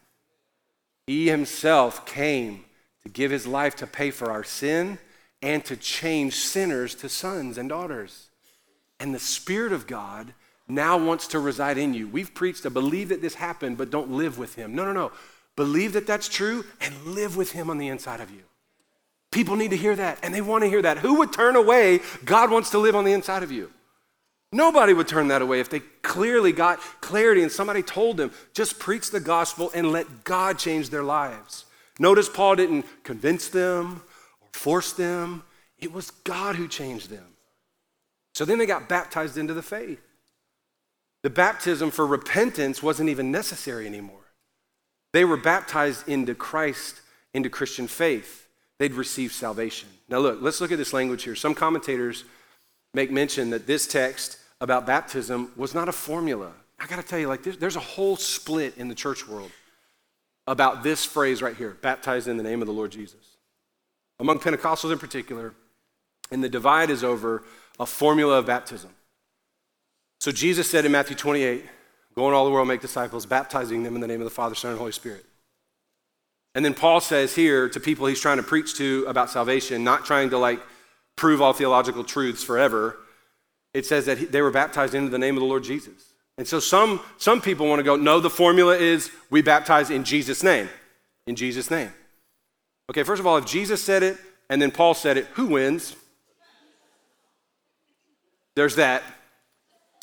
[1.07, 2.63] He himself came
[3.03, 4.97] to give his life to pay for our sin
[5.41, 8.29] and to change sinners to sons and daughters.
[8.99, 10.33] And the Spirit of God
[10.67, 12.07] now wants to reside in you.
[12.07, 14.73] We've preached to believe that this happened, but don't live with him.
[14.73, 15.11] No, no, no.
[15.55, 18.43] Believe that that's true and live with Him on the inside of you.
[19.31, 20.99] People need to hear that and they want to hear that.
[20.99, 21.99] Who would turn away?
[22.23, 23.71] God wants to live on the inside of you.
[24.51, 28.79] Nobody would turn that away if they clearly got clarity and somebody told them, just
[28.79, 31.65] preach the gospel and let God change their lives.
[31.99, 34.01] Notice Paul didn't convince them
[34.41, 35.43] or force them,
[35.77, 37.25] it was God who changed them.
[38.33, 40.01] So then they got baptized into the faith.
[41.23, 44.24] The baptism for repentance wasn't even necessary anymore.
[45.15, 46.99] They were baptized into Christ,
[47.33, 48.49] into Christian faith.
[48.79, 49.87] They'd received salvation.
[50.09, 51.35] Now, look, let's look at this language here.
[51.35, 52.25] Some commentators
[52.93, 56.51] make mention that this text about baptism was not a formula.
[56.77, 59.51] I got to tell you, like, there's, there's a whole split in the church world
[60.47, 63.37] about this phrase right here baptized in the name of the Lord Jesus.
[64.19, 65.53] Among Pentecostals in particular,
[66.29, 67.41] and the divide is over
[67.79, 68.89] a formula of baptism.
[70.19, 71.63] So Jesus said in Matthew 28,
[72.15, 74.55] Go in all the world, make disciples, baptizing them in the name of the Father,
[74.55, 75.25] Son, and Holy Spirit.
[76.53, 80.05] And then Paul says here to people he's trying to preach to about salvation, not
[80.05, 80.61] trying to like
[81.17, 82.97] prove all theological truths forever,
[83.73, 86.13] it says that they were baptized into the name of the Lord Jesus.
[86.37, 90.03] And so some, some people want to go, no, the formula is we baptize in
[90.03, 90.69] Jesus' name.
[91.27, 91.91] In Jesus' name.
[92.89, 94.17] Okay, first of all, if Jesus said it
[94.49, 95.95] and then Paul said it, who wins?
[98.55, 99.03] There's that.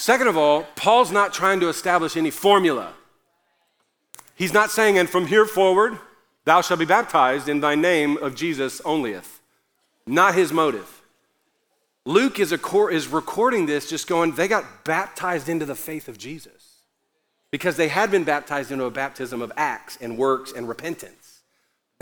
[0.03, 2.93] Second of all, Paul's not trying to establish any formula.
[4.35, 5.97] He's not saying, and from here forward,
[6.45, 9.39] thou shalt be baptized in thy name of Jesus onlyeth.
[10.05, 11.03] Not his motive.
[12.05, 16.19] Luke is, cor- is recording this just going, they got baptized into the faith of
[16.19, 16.79] Jesus
[17.53, 21.22] because they had been baptized into a baptism of acts and works and repentance.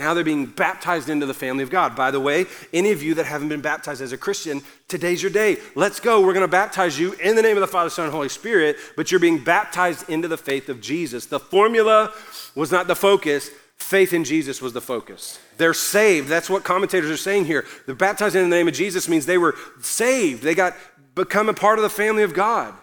[0.01, 1.95] Now they're being baptized into the family of God.
[1.95, 5.29] By the way, any of you that haven't been baptized as a Christian, today's your
[5.29, 5.57] day.
[5.75, 6.21] Let's go.
[6.21, 8.77] We're going to baptize you in the name of the Father, Son, and Holy Spirit,
[8.97, 11.27] but you're being baptized into the faith of Jesus.
[11.27, 12.11] The formula
[12.55, 15.39] was not the focus, faith in Jesus was the focus.
[15.57, 16.27] They're saved.
[16.27, 17.67] That's what commentators are saying here.
[17.85, 20.41] They're baptized in the name of Jesus means they were saved.
[20.41, 20.75] They got
[21.13, 22.73] become a part of the family of God.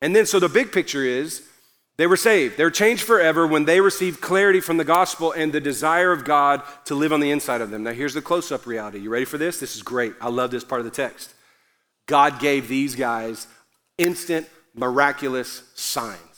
[0.00, 1.46] And then so the big picture is
[2.00, 2.56] they were saved.
[2.56, 6.24] They were changed forever when they received clarity from the gospel and the desire of
[6.24, 7.82] God to live on the inside of them.
[7.82, 9.00] Now, here's the close up reality.
[9.00, 9.60] You ready for this?
[9.60, 10.14] This is great.
[10.18, 11.34] I love this part of the text.
[12.06, 13.46] God gave these guys
[13.98, 16.29] instant, miraculous signs.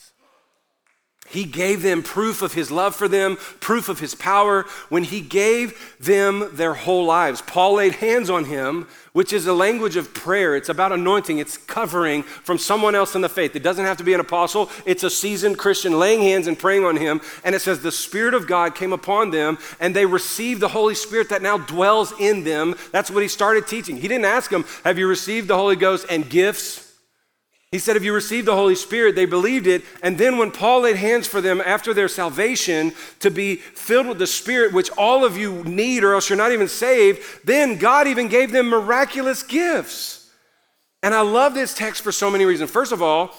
[1.33, 5.19] He gave them proof of his love for them, proof of his power, when he
[5.19, 7.41] gave them their whole lives.
[7.41, 10.55] Paul laid hands on him, which is a language of prayer.
[10.55, 13.55] It's about anointing, it's covering from someone else in the faith.
[13.55, 16.85] It doesn't have to be an apostle, it's a seasoned Christian laying hands and praying
[16.85, 17.19] on him.
[17.43, 20.93] And it says, The Spirit of God came upon them, and they received the Holy
[20.93, 22.75] Spirit that now dwells in them.
[22.91, 23.95] That's what he started teaching.
[23.97, 26.92] He didn't ask them, Have you received the Holy Ghost and gifts?
[27.73, 29.83] He said, if you received the Holy Spirit, they believed it.
[30.03, 34.19] And then when Paul laid hands for them after their salvation to be filled with
[34.19, 38.05] the Spirit, which all of you need, or else you're not even saved, then God
[38.07, 40.29] even gave them miraculous gifts.
[41.01, 42.69] And I love this text for so many reasons.
[42.69, 43.35] First of all,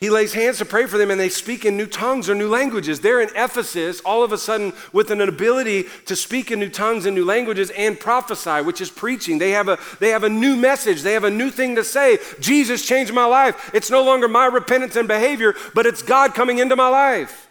[0.00, 2.48] he lays hands to pray for them and they speak in new tongues or new
[2.48, 3.00] languages.
[3.00, 7.04] They're in Ephesus, all of a sudden, with an ability to speak in new tongues
[7.04, 9.38] and new languages and prophesy, which is preaching.
[9.38, 12.18] They have, a, they have a new message, they have a new thing to say.
[12.38, 13.72] Jesus changed my life.
[13.74, 17.48] It's no longer my repentance and behavior, but it's God coming into my life.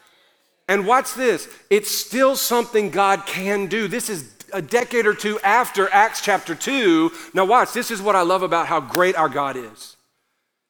[0.70, 3.90] And watch this it's still something God can do.
[3.90, 7.12] This is a decade or two after Acts chapter 2.
[7.34, 9.98] Now, watch, this is what I love about how great our God is.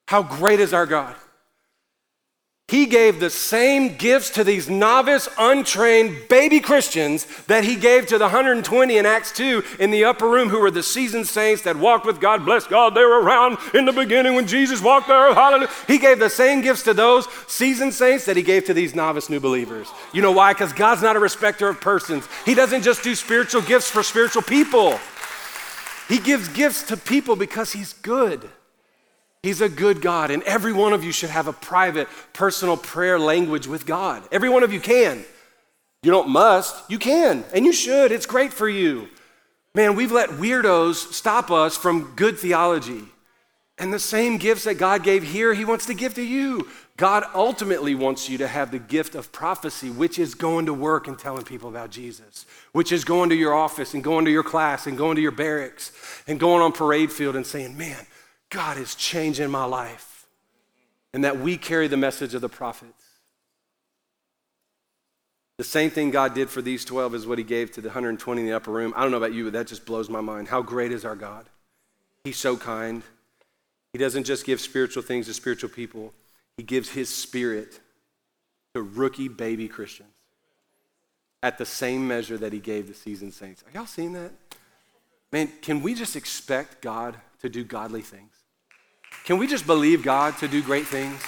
[0.08, 1.16] How great is our God?
[2.70, 8.18] He gave the same gifts to these novice, untrained baby Christians that he gave to
[8.18, 11.78] the 120 in Acts 2 in the upper room who were the seasoned saints that
[11.78, 12.44] walked with God.
[12.44, 15.34] Bless God, they were around in the beginning when Jesus walked there.
[15.34, 15.70] Hallelujah.
[15.88, 19.30] He gave the same gifts to those seasoned saints that he gave to these novice
[19.30, 19.88] new believers.
[20.12, 20.52] You know why?
[20.52, 22.28] Because God's not a respecter of persons.
[22.44, 25.00] He doesn't just do spiritual gifts for spiritual people,
[26.10, 28.50] He gives gifts to people because He's good.
[29.44, 33.20] He's a good God, and every one of you should have a private, personal prayer
[33.20, 34.24] language with God.
[34.32, 35.24] Every one of you can.
[36.04, 38.12] You don't must, you can, and you should.
[38.12, 39.10] It's great for you.
[39.74, 43.04] Man, we've let weirdos stop us from good theology.
[43.80, 46.68] And the same gifts that God gave here, He wants to give to you.
[46.98, 51.08] God ultimately wants you to have the gift of prophecy, which is going to work
[51.08, 54.44] and telling people about Jesus, which is going to your office and going to your
[54.44, 55.92] class and going to your barracks
[56.26, 58.08] and going on parade field and saying, man,
[58.50, 60.28] God is changing my life.
[61.14, 63.04] And that we carry the message of the prophets.
[65.58, 68.42] The same thing God did for these 12 is what he gave to the 120
[68.42, 68.94] in the upper room.
[68.96, 70.48] I don't know about you, but that just blows my mind.
[70.48, 71.50] How great is our God?
[72.24, 73.02] He's so kind.
[73.94, 76.14] He doesn't just give spiritual things to spiritual people,
[76.58, 77.80] he gives his spirit
[78.74, 80.10] to rookie baby Christians
[81.42, 83.64] at the same measure that he gave the seasoned saints.
[83.64, 84.32] Are y'all seeing that?
[85.32, 88.37] Man, can we just expect God to do godly things?
[89.28, 91.22] Can we just believe God to do great things?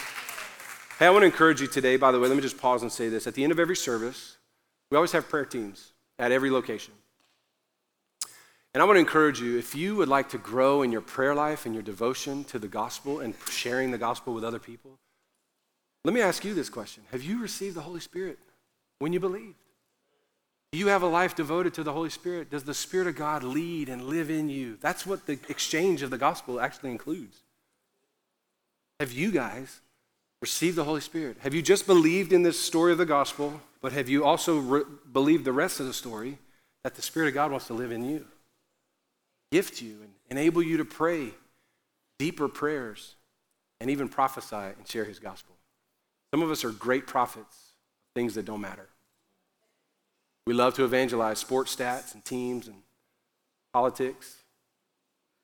[1.00, 2.90] Hey, I want to encourage you today, by the way, let me just pause and
[2.90, 3.28] say this.
[3.28, 4.38] At the end of every service,
[4.90, 6.94] we always have prayer teams at every location.
[8.74, 11.36] And I want to encourage you if you would like to grow in your prayer
[11.36, 14.92] life and your devotion to the gospel and sharing the gospel with other people,
[16.06, 18.40] let me ask you this question Have you received the Holy Spirit
[19.00, 19.58] when you believed?
[20.72, 22.50] Do you have a life devoted to the Holy Spirit?
[22.50, 24.78] Does the Spirit of God lead and live in you?
[24.80, 27.42] That's what the exchange of the gospel actually includes.
[29.00, 29.80] Have you guys
[30.42, 31.38] received the Holy Spirit?
[31.40, 34.84] Have you just believed in this story of the gospel, but have you also re-
[35.12, 36.38] believed the rest of the story
[36.84, 38.26] that the Spirit of God wants to live in you?
[39.52, 41.30] Gift you and enable you to pray
[42.18, 43.16] deeper prayers
[43.80, 45.56] and even prophesy and share his gospel.
[46.34, 48.90] Some of us are great prophets of things that don't matter.
[50.46, 52.78] We love to evangelize sports stats and teams and
[53.74, 54.36] politics,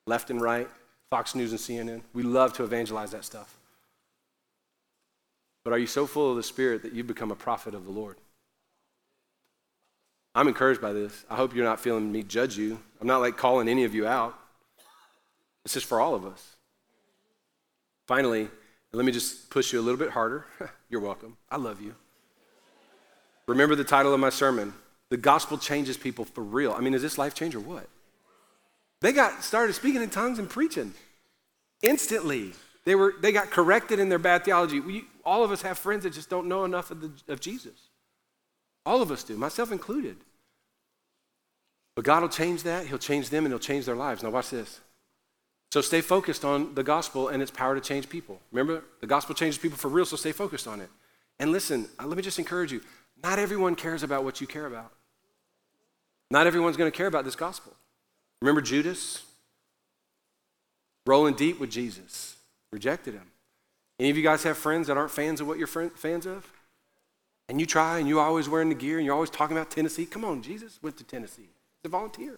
[0.05, 0.69] left and right.
[1.09, 2.01] Fox News and CNN.
[2.13, 3.55] We love to evangelize that stuff.
[5.63, 7.91] But are you so full of the Spirit that you become a prophet of the
[7.91, 8.17] Lord?
[10.35, 11.25] I'm encouraged by this.
[11.29, 12.79] I hope you're not feeling me judge you.
[12.99, 14.37] I'm not like calling any of you out.
[15.63, 16.55] This is for all of us.
[18.07, 18.49] Finally,
[18.91, 20.45] let me just push you a little bit harder.
[20.89, 21.37] you're welcome.
[21.49, 21.95] I love you.
[23.47, 24.73] Remember the title of my sermon
[25.09, 26.73] The Gospel Changes People for Real.
[26.73, 27.87] I mean, is this life change or what?
[29.05, 30.91] They got started speaking in tongues and preaching
[31.83, 32.53] instantly.
[32.85, 34.79] They, were, they got corrected in their bad theology.
[34.79, 37.89] We, all of us have friends that just don't know enough of, the, of Jesus.
[38.83, 40.17] All of us do, myself included.
[41.93, 42.87] But God will change that.
[42.87, 44.23] He'll change them and He'll change their lives.
[44.23, 44.79] Now, watch this.
[45.71, 48.39] So, stay focused on the gospel and its power to change people.
[48.51, 50.89] Remember, the gospel changes people for real, so stay focused on it.
[51.37, 52.81] And listen, uh, let me just encourage you
[53.21, 54.91] not everyone cares about what you care about.
[56.31, 57.71] Not everyone's going to care about this gospel.
[58.45, 59.23] Remember Judas?
[61.07, 62.35] Rolling deep with Jesus.
[62.71, 63.31] Rejected him.
[63.99, 66.47] Any of you guys have friends that aren't fans of what you're fans of?
[67.49, 70.05] And you try and you're always wearing the gear and you're always talking about Tennessee.
[70.05, 71.49] Come on, Jesus went to Tennessee.
[71.81, 72.37] He's a volunteer.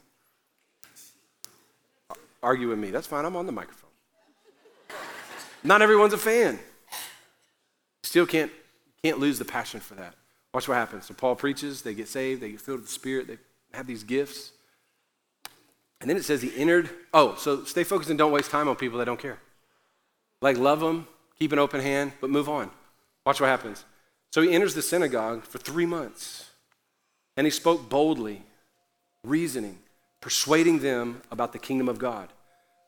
[2.41, 2.89] Argue with me.
[2.89, 3.25] That's fine.
[3.25, 3.89] I'm on the microphone.
[5.61, 6.57] Not everyone's a fan.
[8.03, 8.51] Still can't
[9.03, 10.13] Can't lose the passion for that.
[10.53, 11.05] Watch what happens.
[11.05, 13.37] So Paul preaches, they get saved, they get filled with the Spirit, they
[13.73, 14.53] have these gifts.
[15.99, 16.89] And then it says he entered.
[17.13, 19.39] Oh, so stay focused and don't waste time on people that don't care.
[20.41, 21.07] Like, love them,
[21.39, 22.69] keep an open hand, but move on.
[23.25, 23.83] Watch what happens.
[24.31, 26.49] So he enters the synagogue for three months,
[27.35, 28.43] and he spoke boldly,
[29.23, 29.79] reasoning,
[30.21, 32.29] persuading them about the kingdom of God.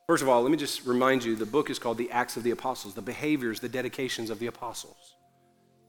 [0.06, 2.42] First of all, let me just remind you the book is called The Acts of
[2.42, 5.14] the Apostles, the behaviors, the dedications of the apostles.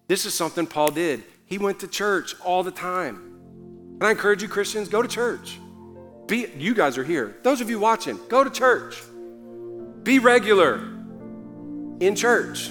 [0.07, 1.24] This is something Paul did.
[1.45, 3.15] He went to church all the time.
[3.99, 5.59] And I encourage you, Christians, go to church.
[6.32, 7.36] Be, you guys are here.
[7.43, 9.03] Those of you watching, go to church.
[10.03, 10.75] Be regular
[11.99, 12.69] in church.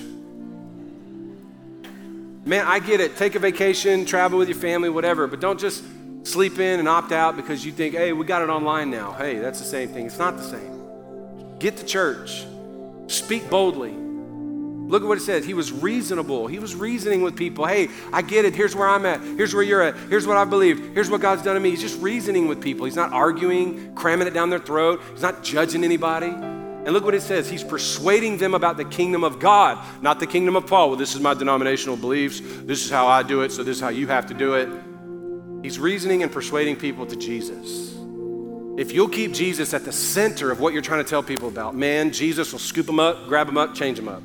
[2.46, 3.18] Man, I get it.
[3.18, 5.84] Take a vacation, travel with your family, whatever, but don't just
[6.22, 9.12] sleep in and opt out because you think, hey, we got it online now.
[9.12, 10.06] Hey, that's the same thing.
[10.06, 11.58] It's not the same.
[11.58, 12.46] Get to church,
[13.08, 13.92] speak boldly.
[14.90, 15.44] Look at what it says.
[15.46, 16.48] He was reasonable.
[16.48, 17.64] He was reasoning with people.
[17.64, 18.56] Hey, I get it.
[18.56, 19.20] Here's where I'm at.
[19.20, 19.96] Here's where you're at.
[19.96, 20.94] Here's what I believe.
[20.94, 21.70] Here's what God's done to me.
[21.70, 22.86] He's just reasoning with people.
[22.86, 25.00] He's not arguing, cramming it down their throat.
[25.12, 26.26] He's not judging anybody.
[26.26, 27.48] And look what it says.
[27.48, 30.88] He's persuading them about the kingdom of God, not the kingdom of Paul.
[30.88, 32.40] Well, this is my denominational beliefs.
[32.40, 34.68] This is how I do it, so this is how you have to do it.
[35.62, 37.94] He's reasoning and persuading people to Jesus.
[38.76, 41.76] If you'll keep Jesus at the center of what you're trying to tell people about,
[41.76, 44.22] man, Jesus will scoop them up, grab them up, change them up.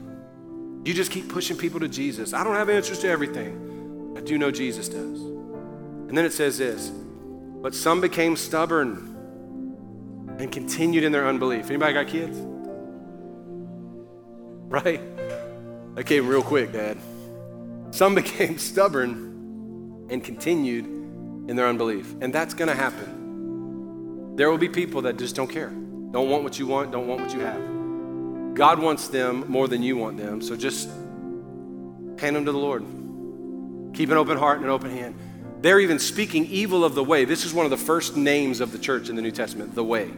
[0.85, 2.31] You just keep pushing people to Jesus.
[2.31, 4.13] I don't have answers to everything.
[4.15, 5.19] I do know Jesus does.
[5.19, 9.15] And then it says this, but some became stubborn
[10.37, 11.69] and continued in their unbelief.
[11.69, 12.37] Anybody got kids?
[14.67, 15.01] Right?
[15.95, 16.99] That came real quick, Dad.
[17.89, 22.13] Some became stubborn and continued in their unbelief.
[22.21, 24.35] And that's going to happen.
[24.35, 27.21] There will be people that just don't care, don't want what you want, don't want
[27.21, 27.74] what you have.
[28.55, 32.83] God wants them more than you want them, so just hand them to the Lord.
[33.93, 35.15] Keep an open heart and an open hand.
[35.61, 37.25] They're even speaking evil of the way.
[37.25, 39.83] This is one of the first names of the church in the New Testament, the
[39.83, 40.09] way.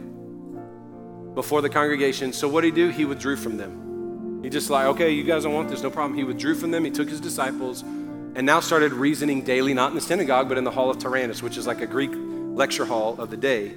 [1.34, 2.32] Before the congregation.
[2.32, 2.88] So what did he do?
[2.90, 4.40] He withdrew from them.
[4.42, 6.16] He just like, okay, you guys don't want this, no problem.
[6.16, 6.84] He withdrew from them.
[6.84, 10.64] He took his disciples and now started reasoning daily, not in the synagogue, but in
[10.64, 13.74] the hall of Tyrannus, which is like a Greek lecture hall of the day.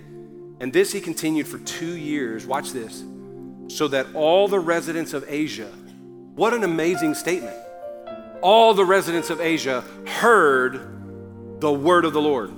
[0.59, 2.45] And this he continued for two years.
[2.45, 3.03] Watch this.
[3.71, 5.71] So that all the residents of Asia,
[6.35, 7.55] what an amazing statement.
[8.41, 12.51] All the residents of Asia heard the word of the Lord,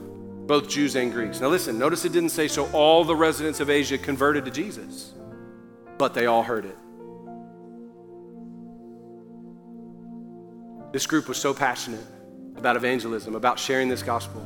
[0.47, 1.39] both Jews and Greeks.
[1.39, 5.14] Now, listen, notice it didn't say so all the residents of Asia converted to Jesus,
[5.99, 6.78] but they all heard it.
[10.93, 12.05] This group was so passionate
[12.55, 14.41] about evangelism, about sharing this gospel.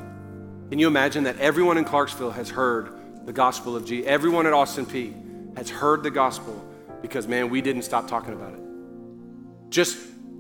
[0.70, 4.06] Can you imagine that everyone in Clarksville has heard the gospel of Jesus?
[4.08, 5.27] Everyone at Austin Peay
[5.58, 6.66] has heard the gospel
[7.02, 8.62] because, man, we didn't stop talking about it.
[9.70, 9.98] Just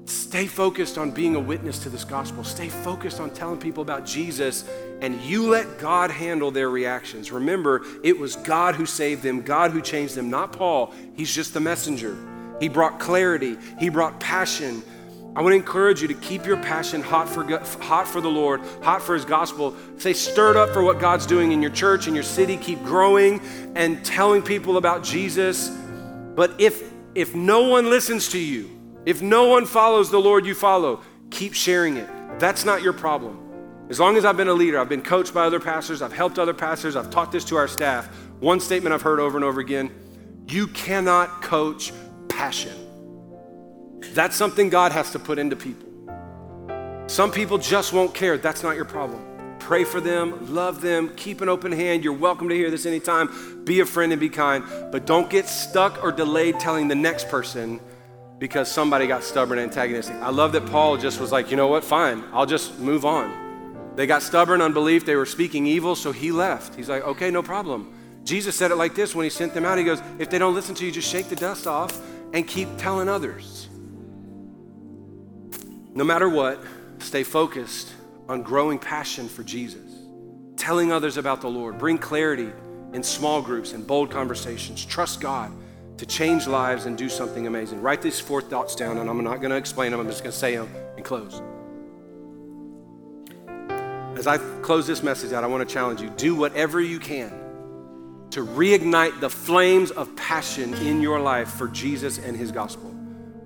[0.07, 2.41] Stay focused on being a witness to this gospel.
[2.45, 4.63] Stay focused on telling people about Jesus,
[5.01, 7.29] and you let God handle their reactions.
[7.29, 10.93] Remember, it was God who saved them, God who changed them, not Paul.
[11.13, 12.15] He's just the messenger.
[12.61, 14.81] He brought clarity, He brought passion.
[15.37, 17.43] I want to encourage you to keep your passion hot for,
[17.79, 19.75] hot for the Lord, hot for His gospel.
[19.99, 22.57] Stay stirred up for what God's doing in your church, in your city.
[22.57, 23.39] Keep growing
[23.75, 25.69] and telling people about Jesus.
[25.69, 28.67] But if, if no one listens to you,
[29.05, 32.09] if no one follows the Lord you follow, keep sharing it.
[32.39, 33.37] That's not your problem.
[33.91, 36.39] As long as I've been a leader, I've been coached by other pastors, I've helped
[36.39, 38.07] other pastors, I've taught this to our staff.
[38.39, 39.91] One statement I've heard over and over again
[40.47, 41.93] you cannot coach
[42.27, 42.86] passion.
[44.13, 45.87] That's something God has to put into people.
[47.07, 48.37] Some people just won't care.
[48.37, 49.23] That's not your problem.
[49.59, 52.03] Pray for them, love them, keep an open hand.
[52.03, 53.63] You're welcome to hear this anytime.
[53.65, 57.27] Be a friend and be kind, but don't get stuck or delayed telling the next
[57.27, 57.81] person
[58.39, 60.15] because somebody got stubborn and antagonistic.
[60.17, 63.93] I love that Paul just was like, you know what, fine, I'll just move on.
[63.95, 66.75] They got stubborn unbelief, they were speaking evil, so he left.
[66.75, 67.93] He's like, okay, no problem.
[68.23, 69.77] Jesus said it like this when he sent them out.
[69.77, 71.99] He goes, if they don't listen to you, just shake the dust off
[72.33, 73.66] and keep telling others.
[75.97, 76.61] No matter what,
[76.99, 77.91] stay focused
[78.29, 80.05] on growing passion for Jesus,
[80.55, 82.51] telling others about the Lord, bring clarity
[82.93, 85.51] in small groups and bold conversations, trust God
[85.97, 87.81] to change lives and do something amazing.
[87.81, 90.31] Write these four thoughts down, and I'm not going to explain them, I'm just going
[90.31, 91.41] to say them and close.
[94.19, 97.31] As I close this message out, I want to challenge you do whatever you can
[98.29, 102.96] to reignite the flames of passion in your life for Jesus and his gospel.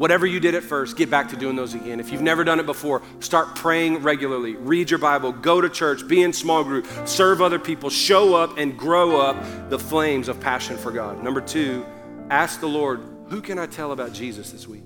[0.02, 1.99] Whatever you did at first, get back to doing those again.
[1.99, 4.56] If you've never done it before, start praying regularly.
[4.56, 8.58] Read your Bible, go to church, be in small group, serve other people, show up
[8.58, 11.24] and grow up the flames of passion for God.
[11.24, 11.86] Number two,
[12.32, 14.86] Ask the Lord, who can I tell about Jesus this week?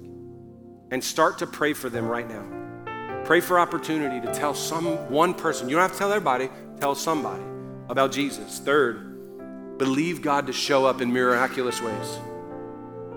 [0.89, 3.22] And start to pray for them right now.
[3.24, 5.70] Pray for opportunity to tell some one person.
[5.70, 6.49] You don't have to tell everybody,
[6.80, 7.43] tell somebody
[7.88, 8.57] about Jesus.
[8.57, 12.18] Third, believe God to show up in miraculous ways.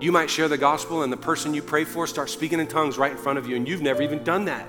[0.01, 2.99] You might share the gospel and the person you pray for starts speaking in tongues
[2.99, 4.69] right in front of you, and you've never even done that.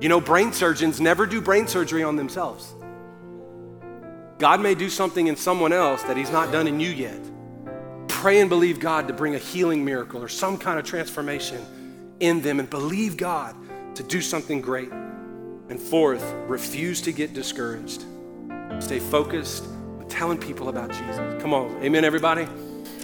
[0.00, 2.74] You know, brain surgeons never do brain surgery on themselves.
[4.38, 7.20] God may do something in someone else that He's not done in you yet.
[8.08, 11.64] Pray and believe God to bring a healing miracle or some kind of transformation
[12.18, 13.54] in them and believe God
[13.94, 14.90] to do something great.
[14.90, 18.04] And fourth, refuse to get discouraged.
[18.80, 19.64] Stay focused
[20.08, 21.42] telling people about Jesus.
[21.42, 22.46] Come on, amen, everybody?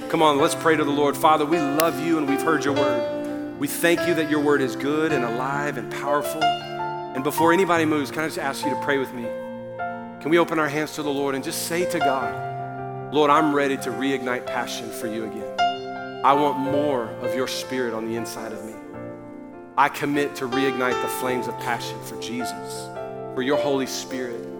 [0.09, 1.16] Come on, let's pray to the Lord.
[1.16, 3.59] Father, we love you and we've heard your word.
[3.59, 6.42] We thank you that your word is good and alive and powerful.
[6.42, 9.22] And before anybody moves, can I just ask you to pray with me?
[9.22, 13.55] Can we open our hands to the Lord and just say to God, Lord, I'm
[13.55, 16.22] ready to reignite passion for you again.
[16.24, 18.74] I want more of your spirit on the inside of me.
[19.76, 22.88] I commit to reignite the flames of passion for Jesus,
[23.34, 24.53] for your Holy Spirit.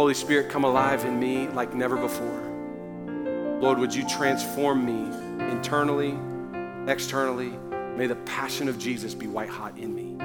[0.00, 2.40] Holy Spirit, come alive in me like never before.
[3.60, 5.14] Lord, would you transform me
[5.52, 6.16] internally,
[6.90, 7.50] externally?
[7.98, 10.16] May the passion of Jesus be white hot in me.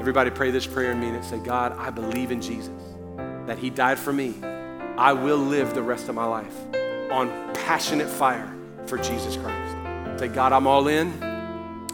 [0.00, 1.22] Everybody pray this prayer and mean it.
[1.22, 2.82] Say, God, I believe in Jesus,
[3.46, 4.34] that He died for me.
[4.98, 6.56] I will live the rest of my life
[7.12, 8.52] on passionate fire
[8.86, 10.18] for Jesus Christ.
[10.18, 11.12] Say, God, I'm all in.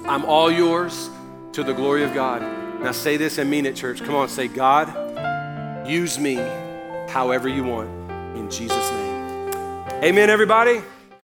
[0.07, 1.11] I'm all yours
[1.53, 2.41] to the glory of God.
[2.81, 4.03] Now say this and mean it, church.
[4.03, 5.08] Come on, say, God,
[5.89, 6.35] use me
[7.09, 7.89] however you want.
[8.37, 9.55] In Jesus' name.
[10.05, 10.83] Amen, everybody.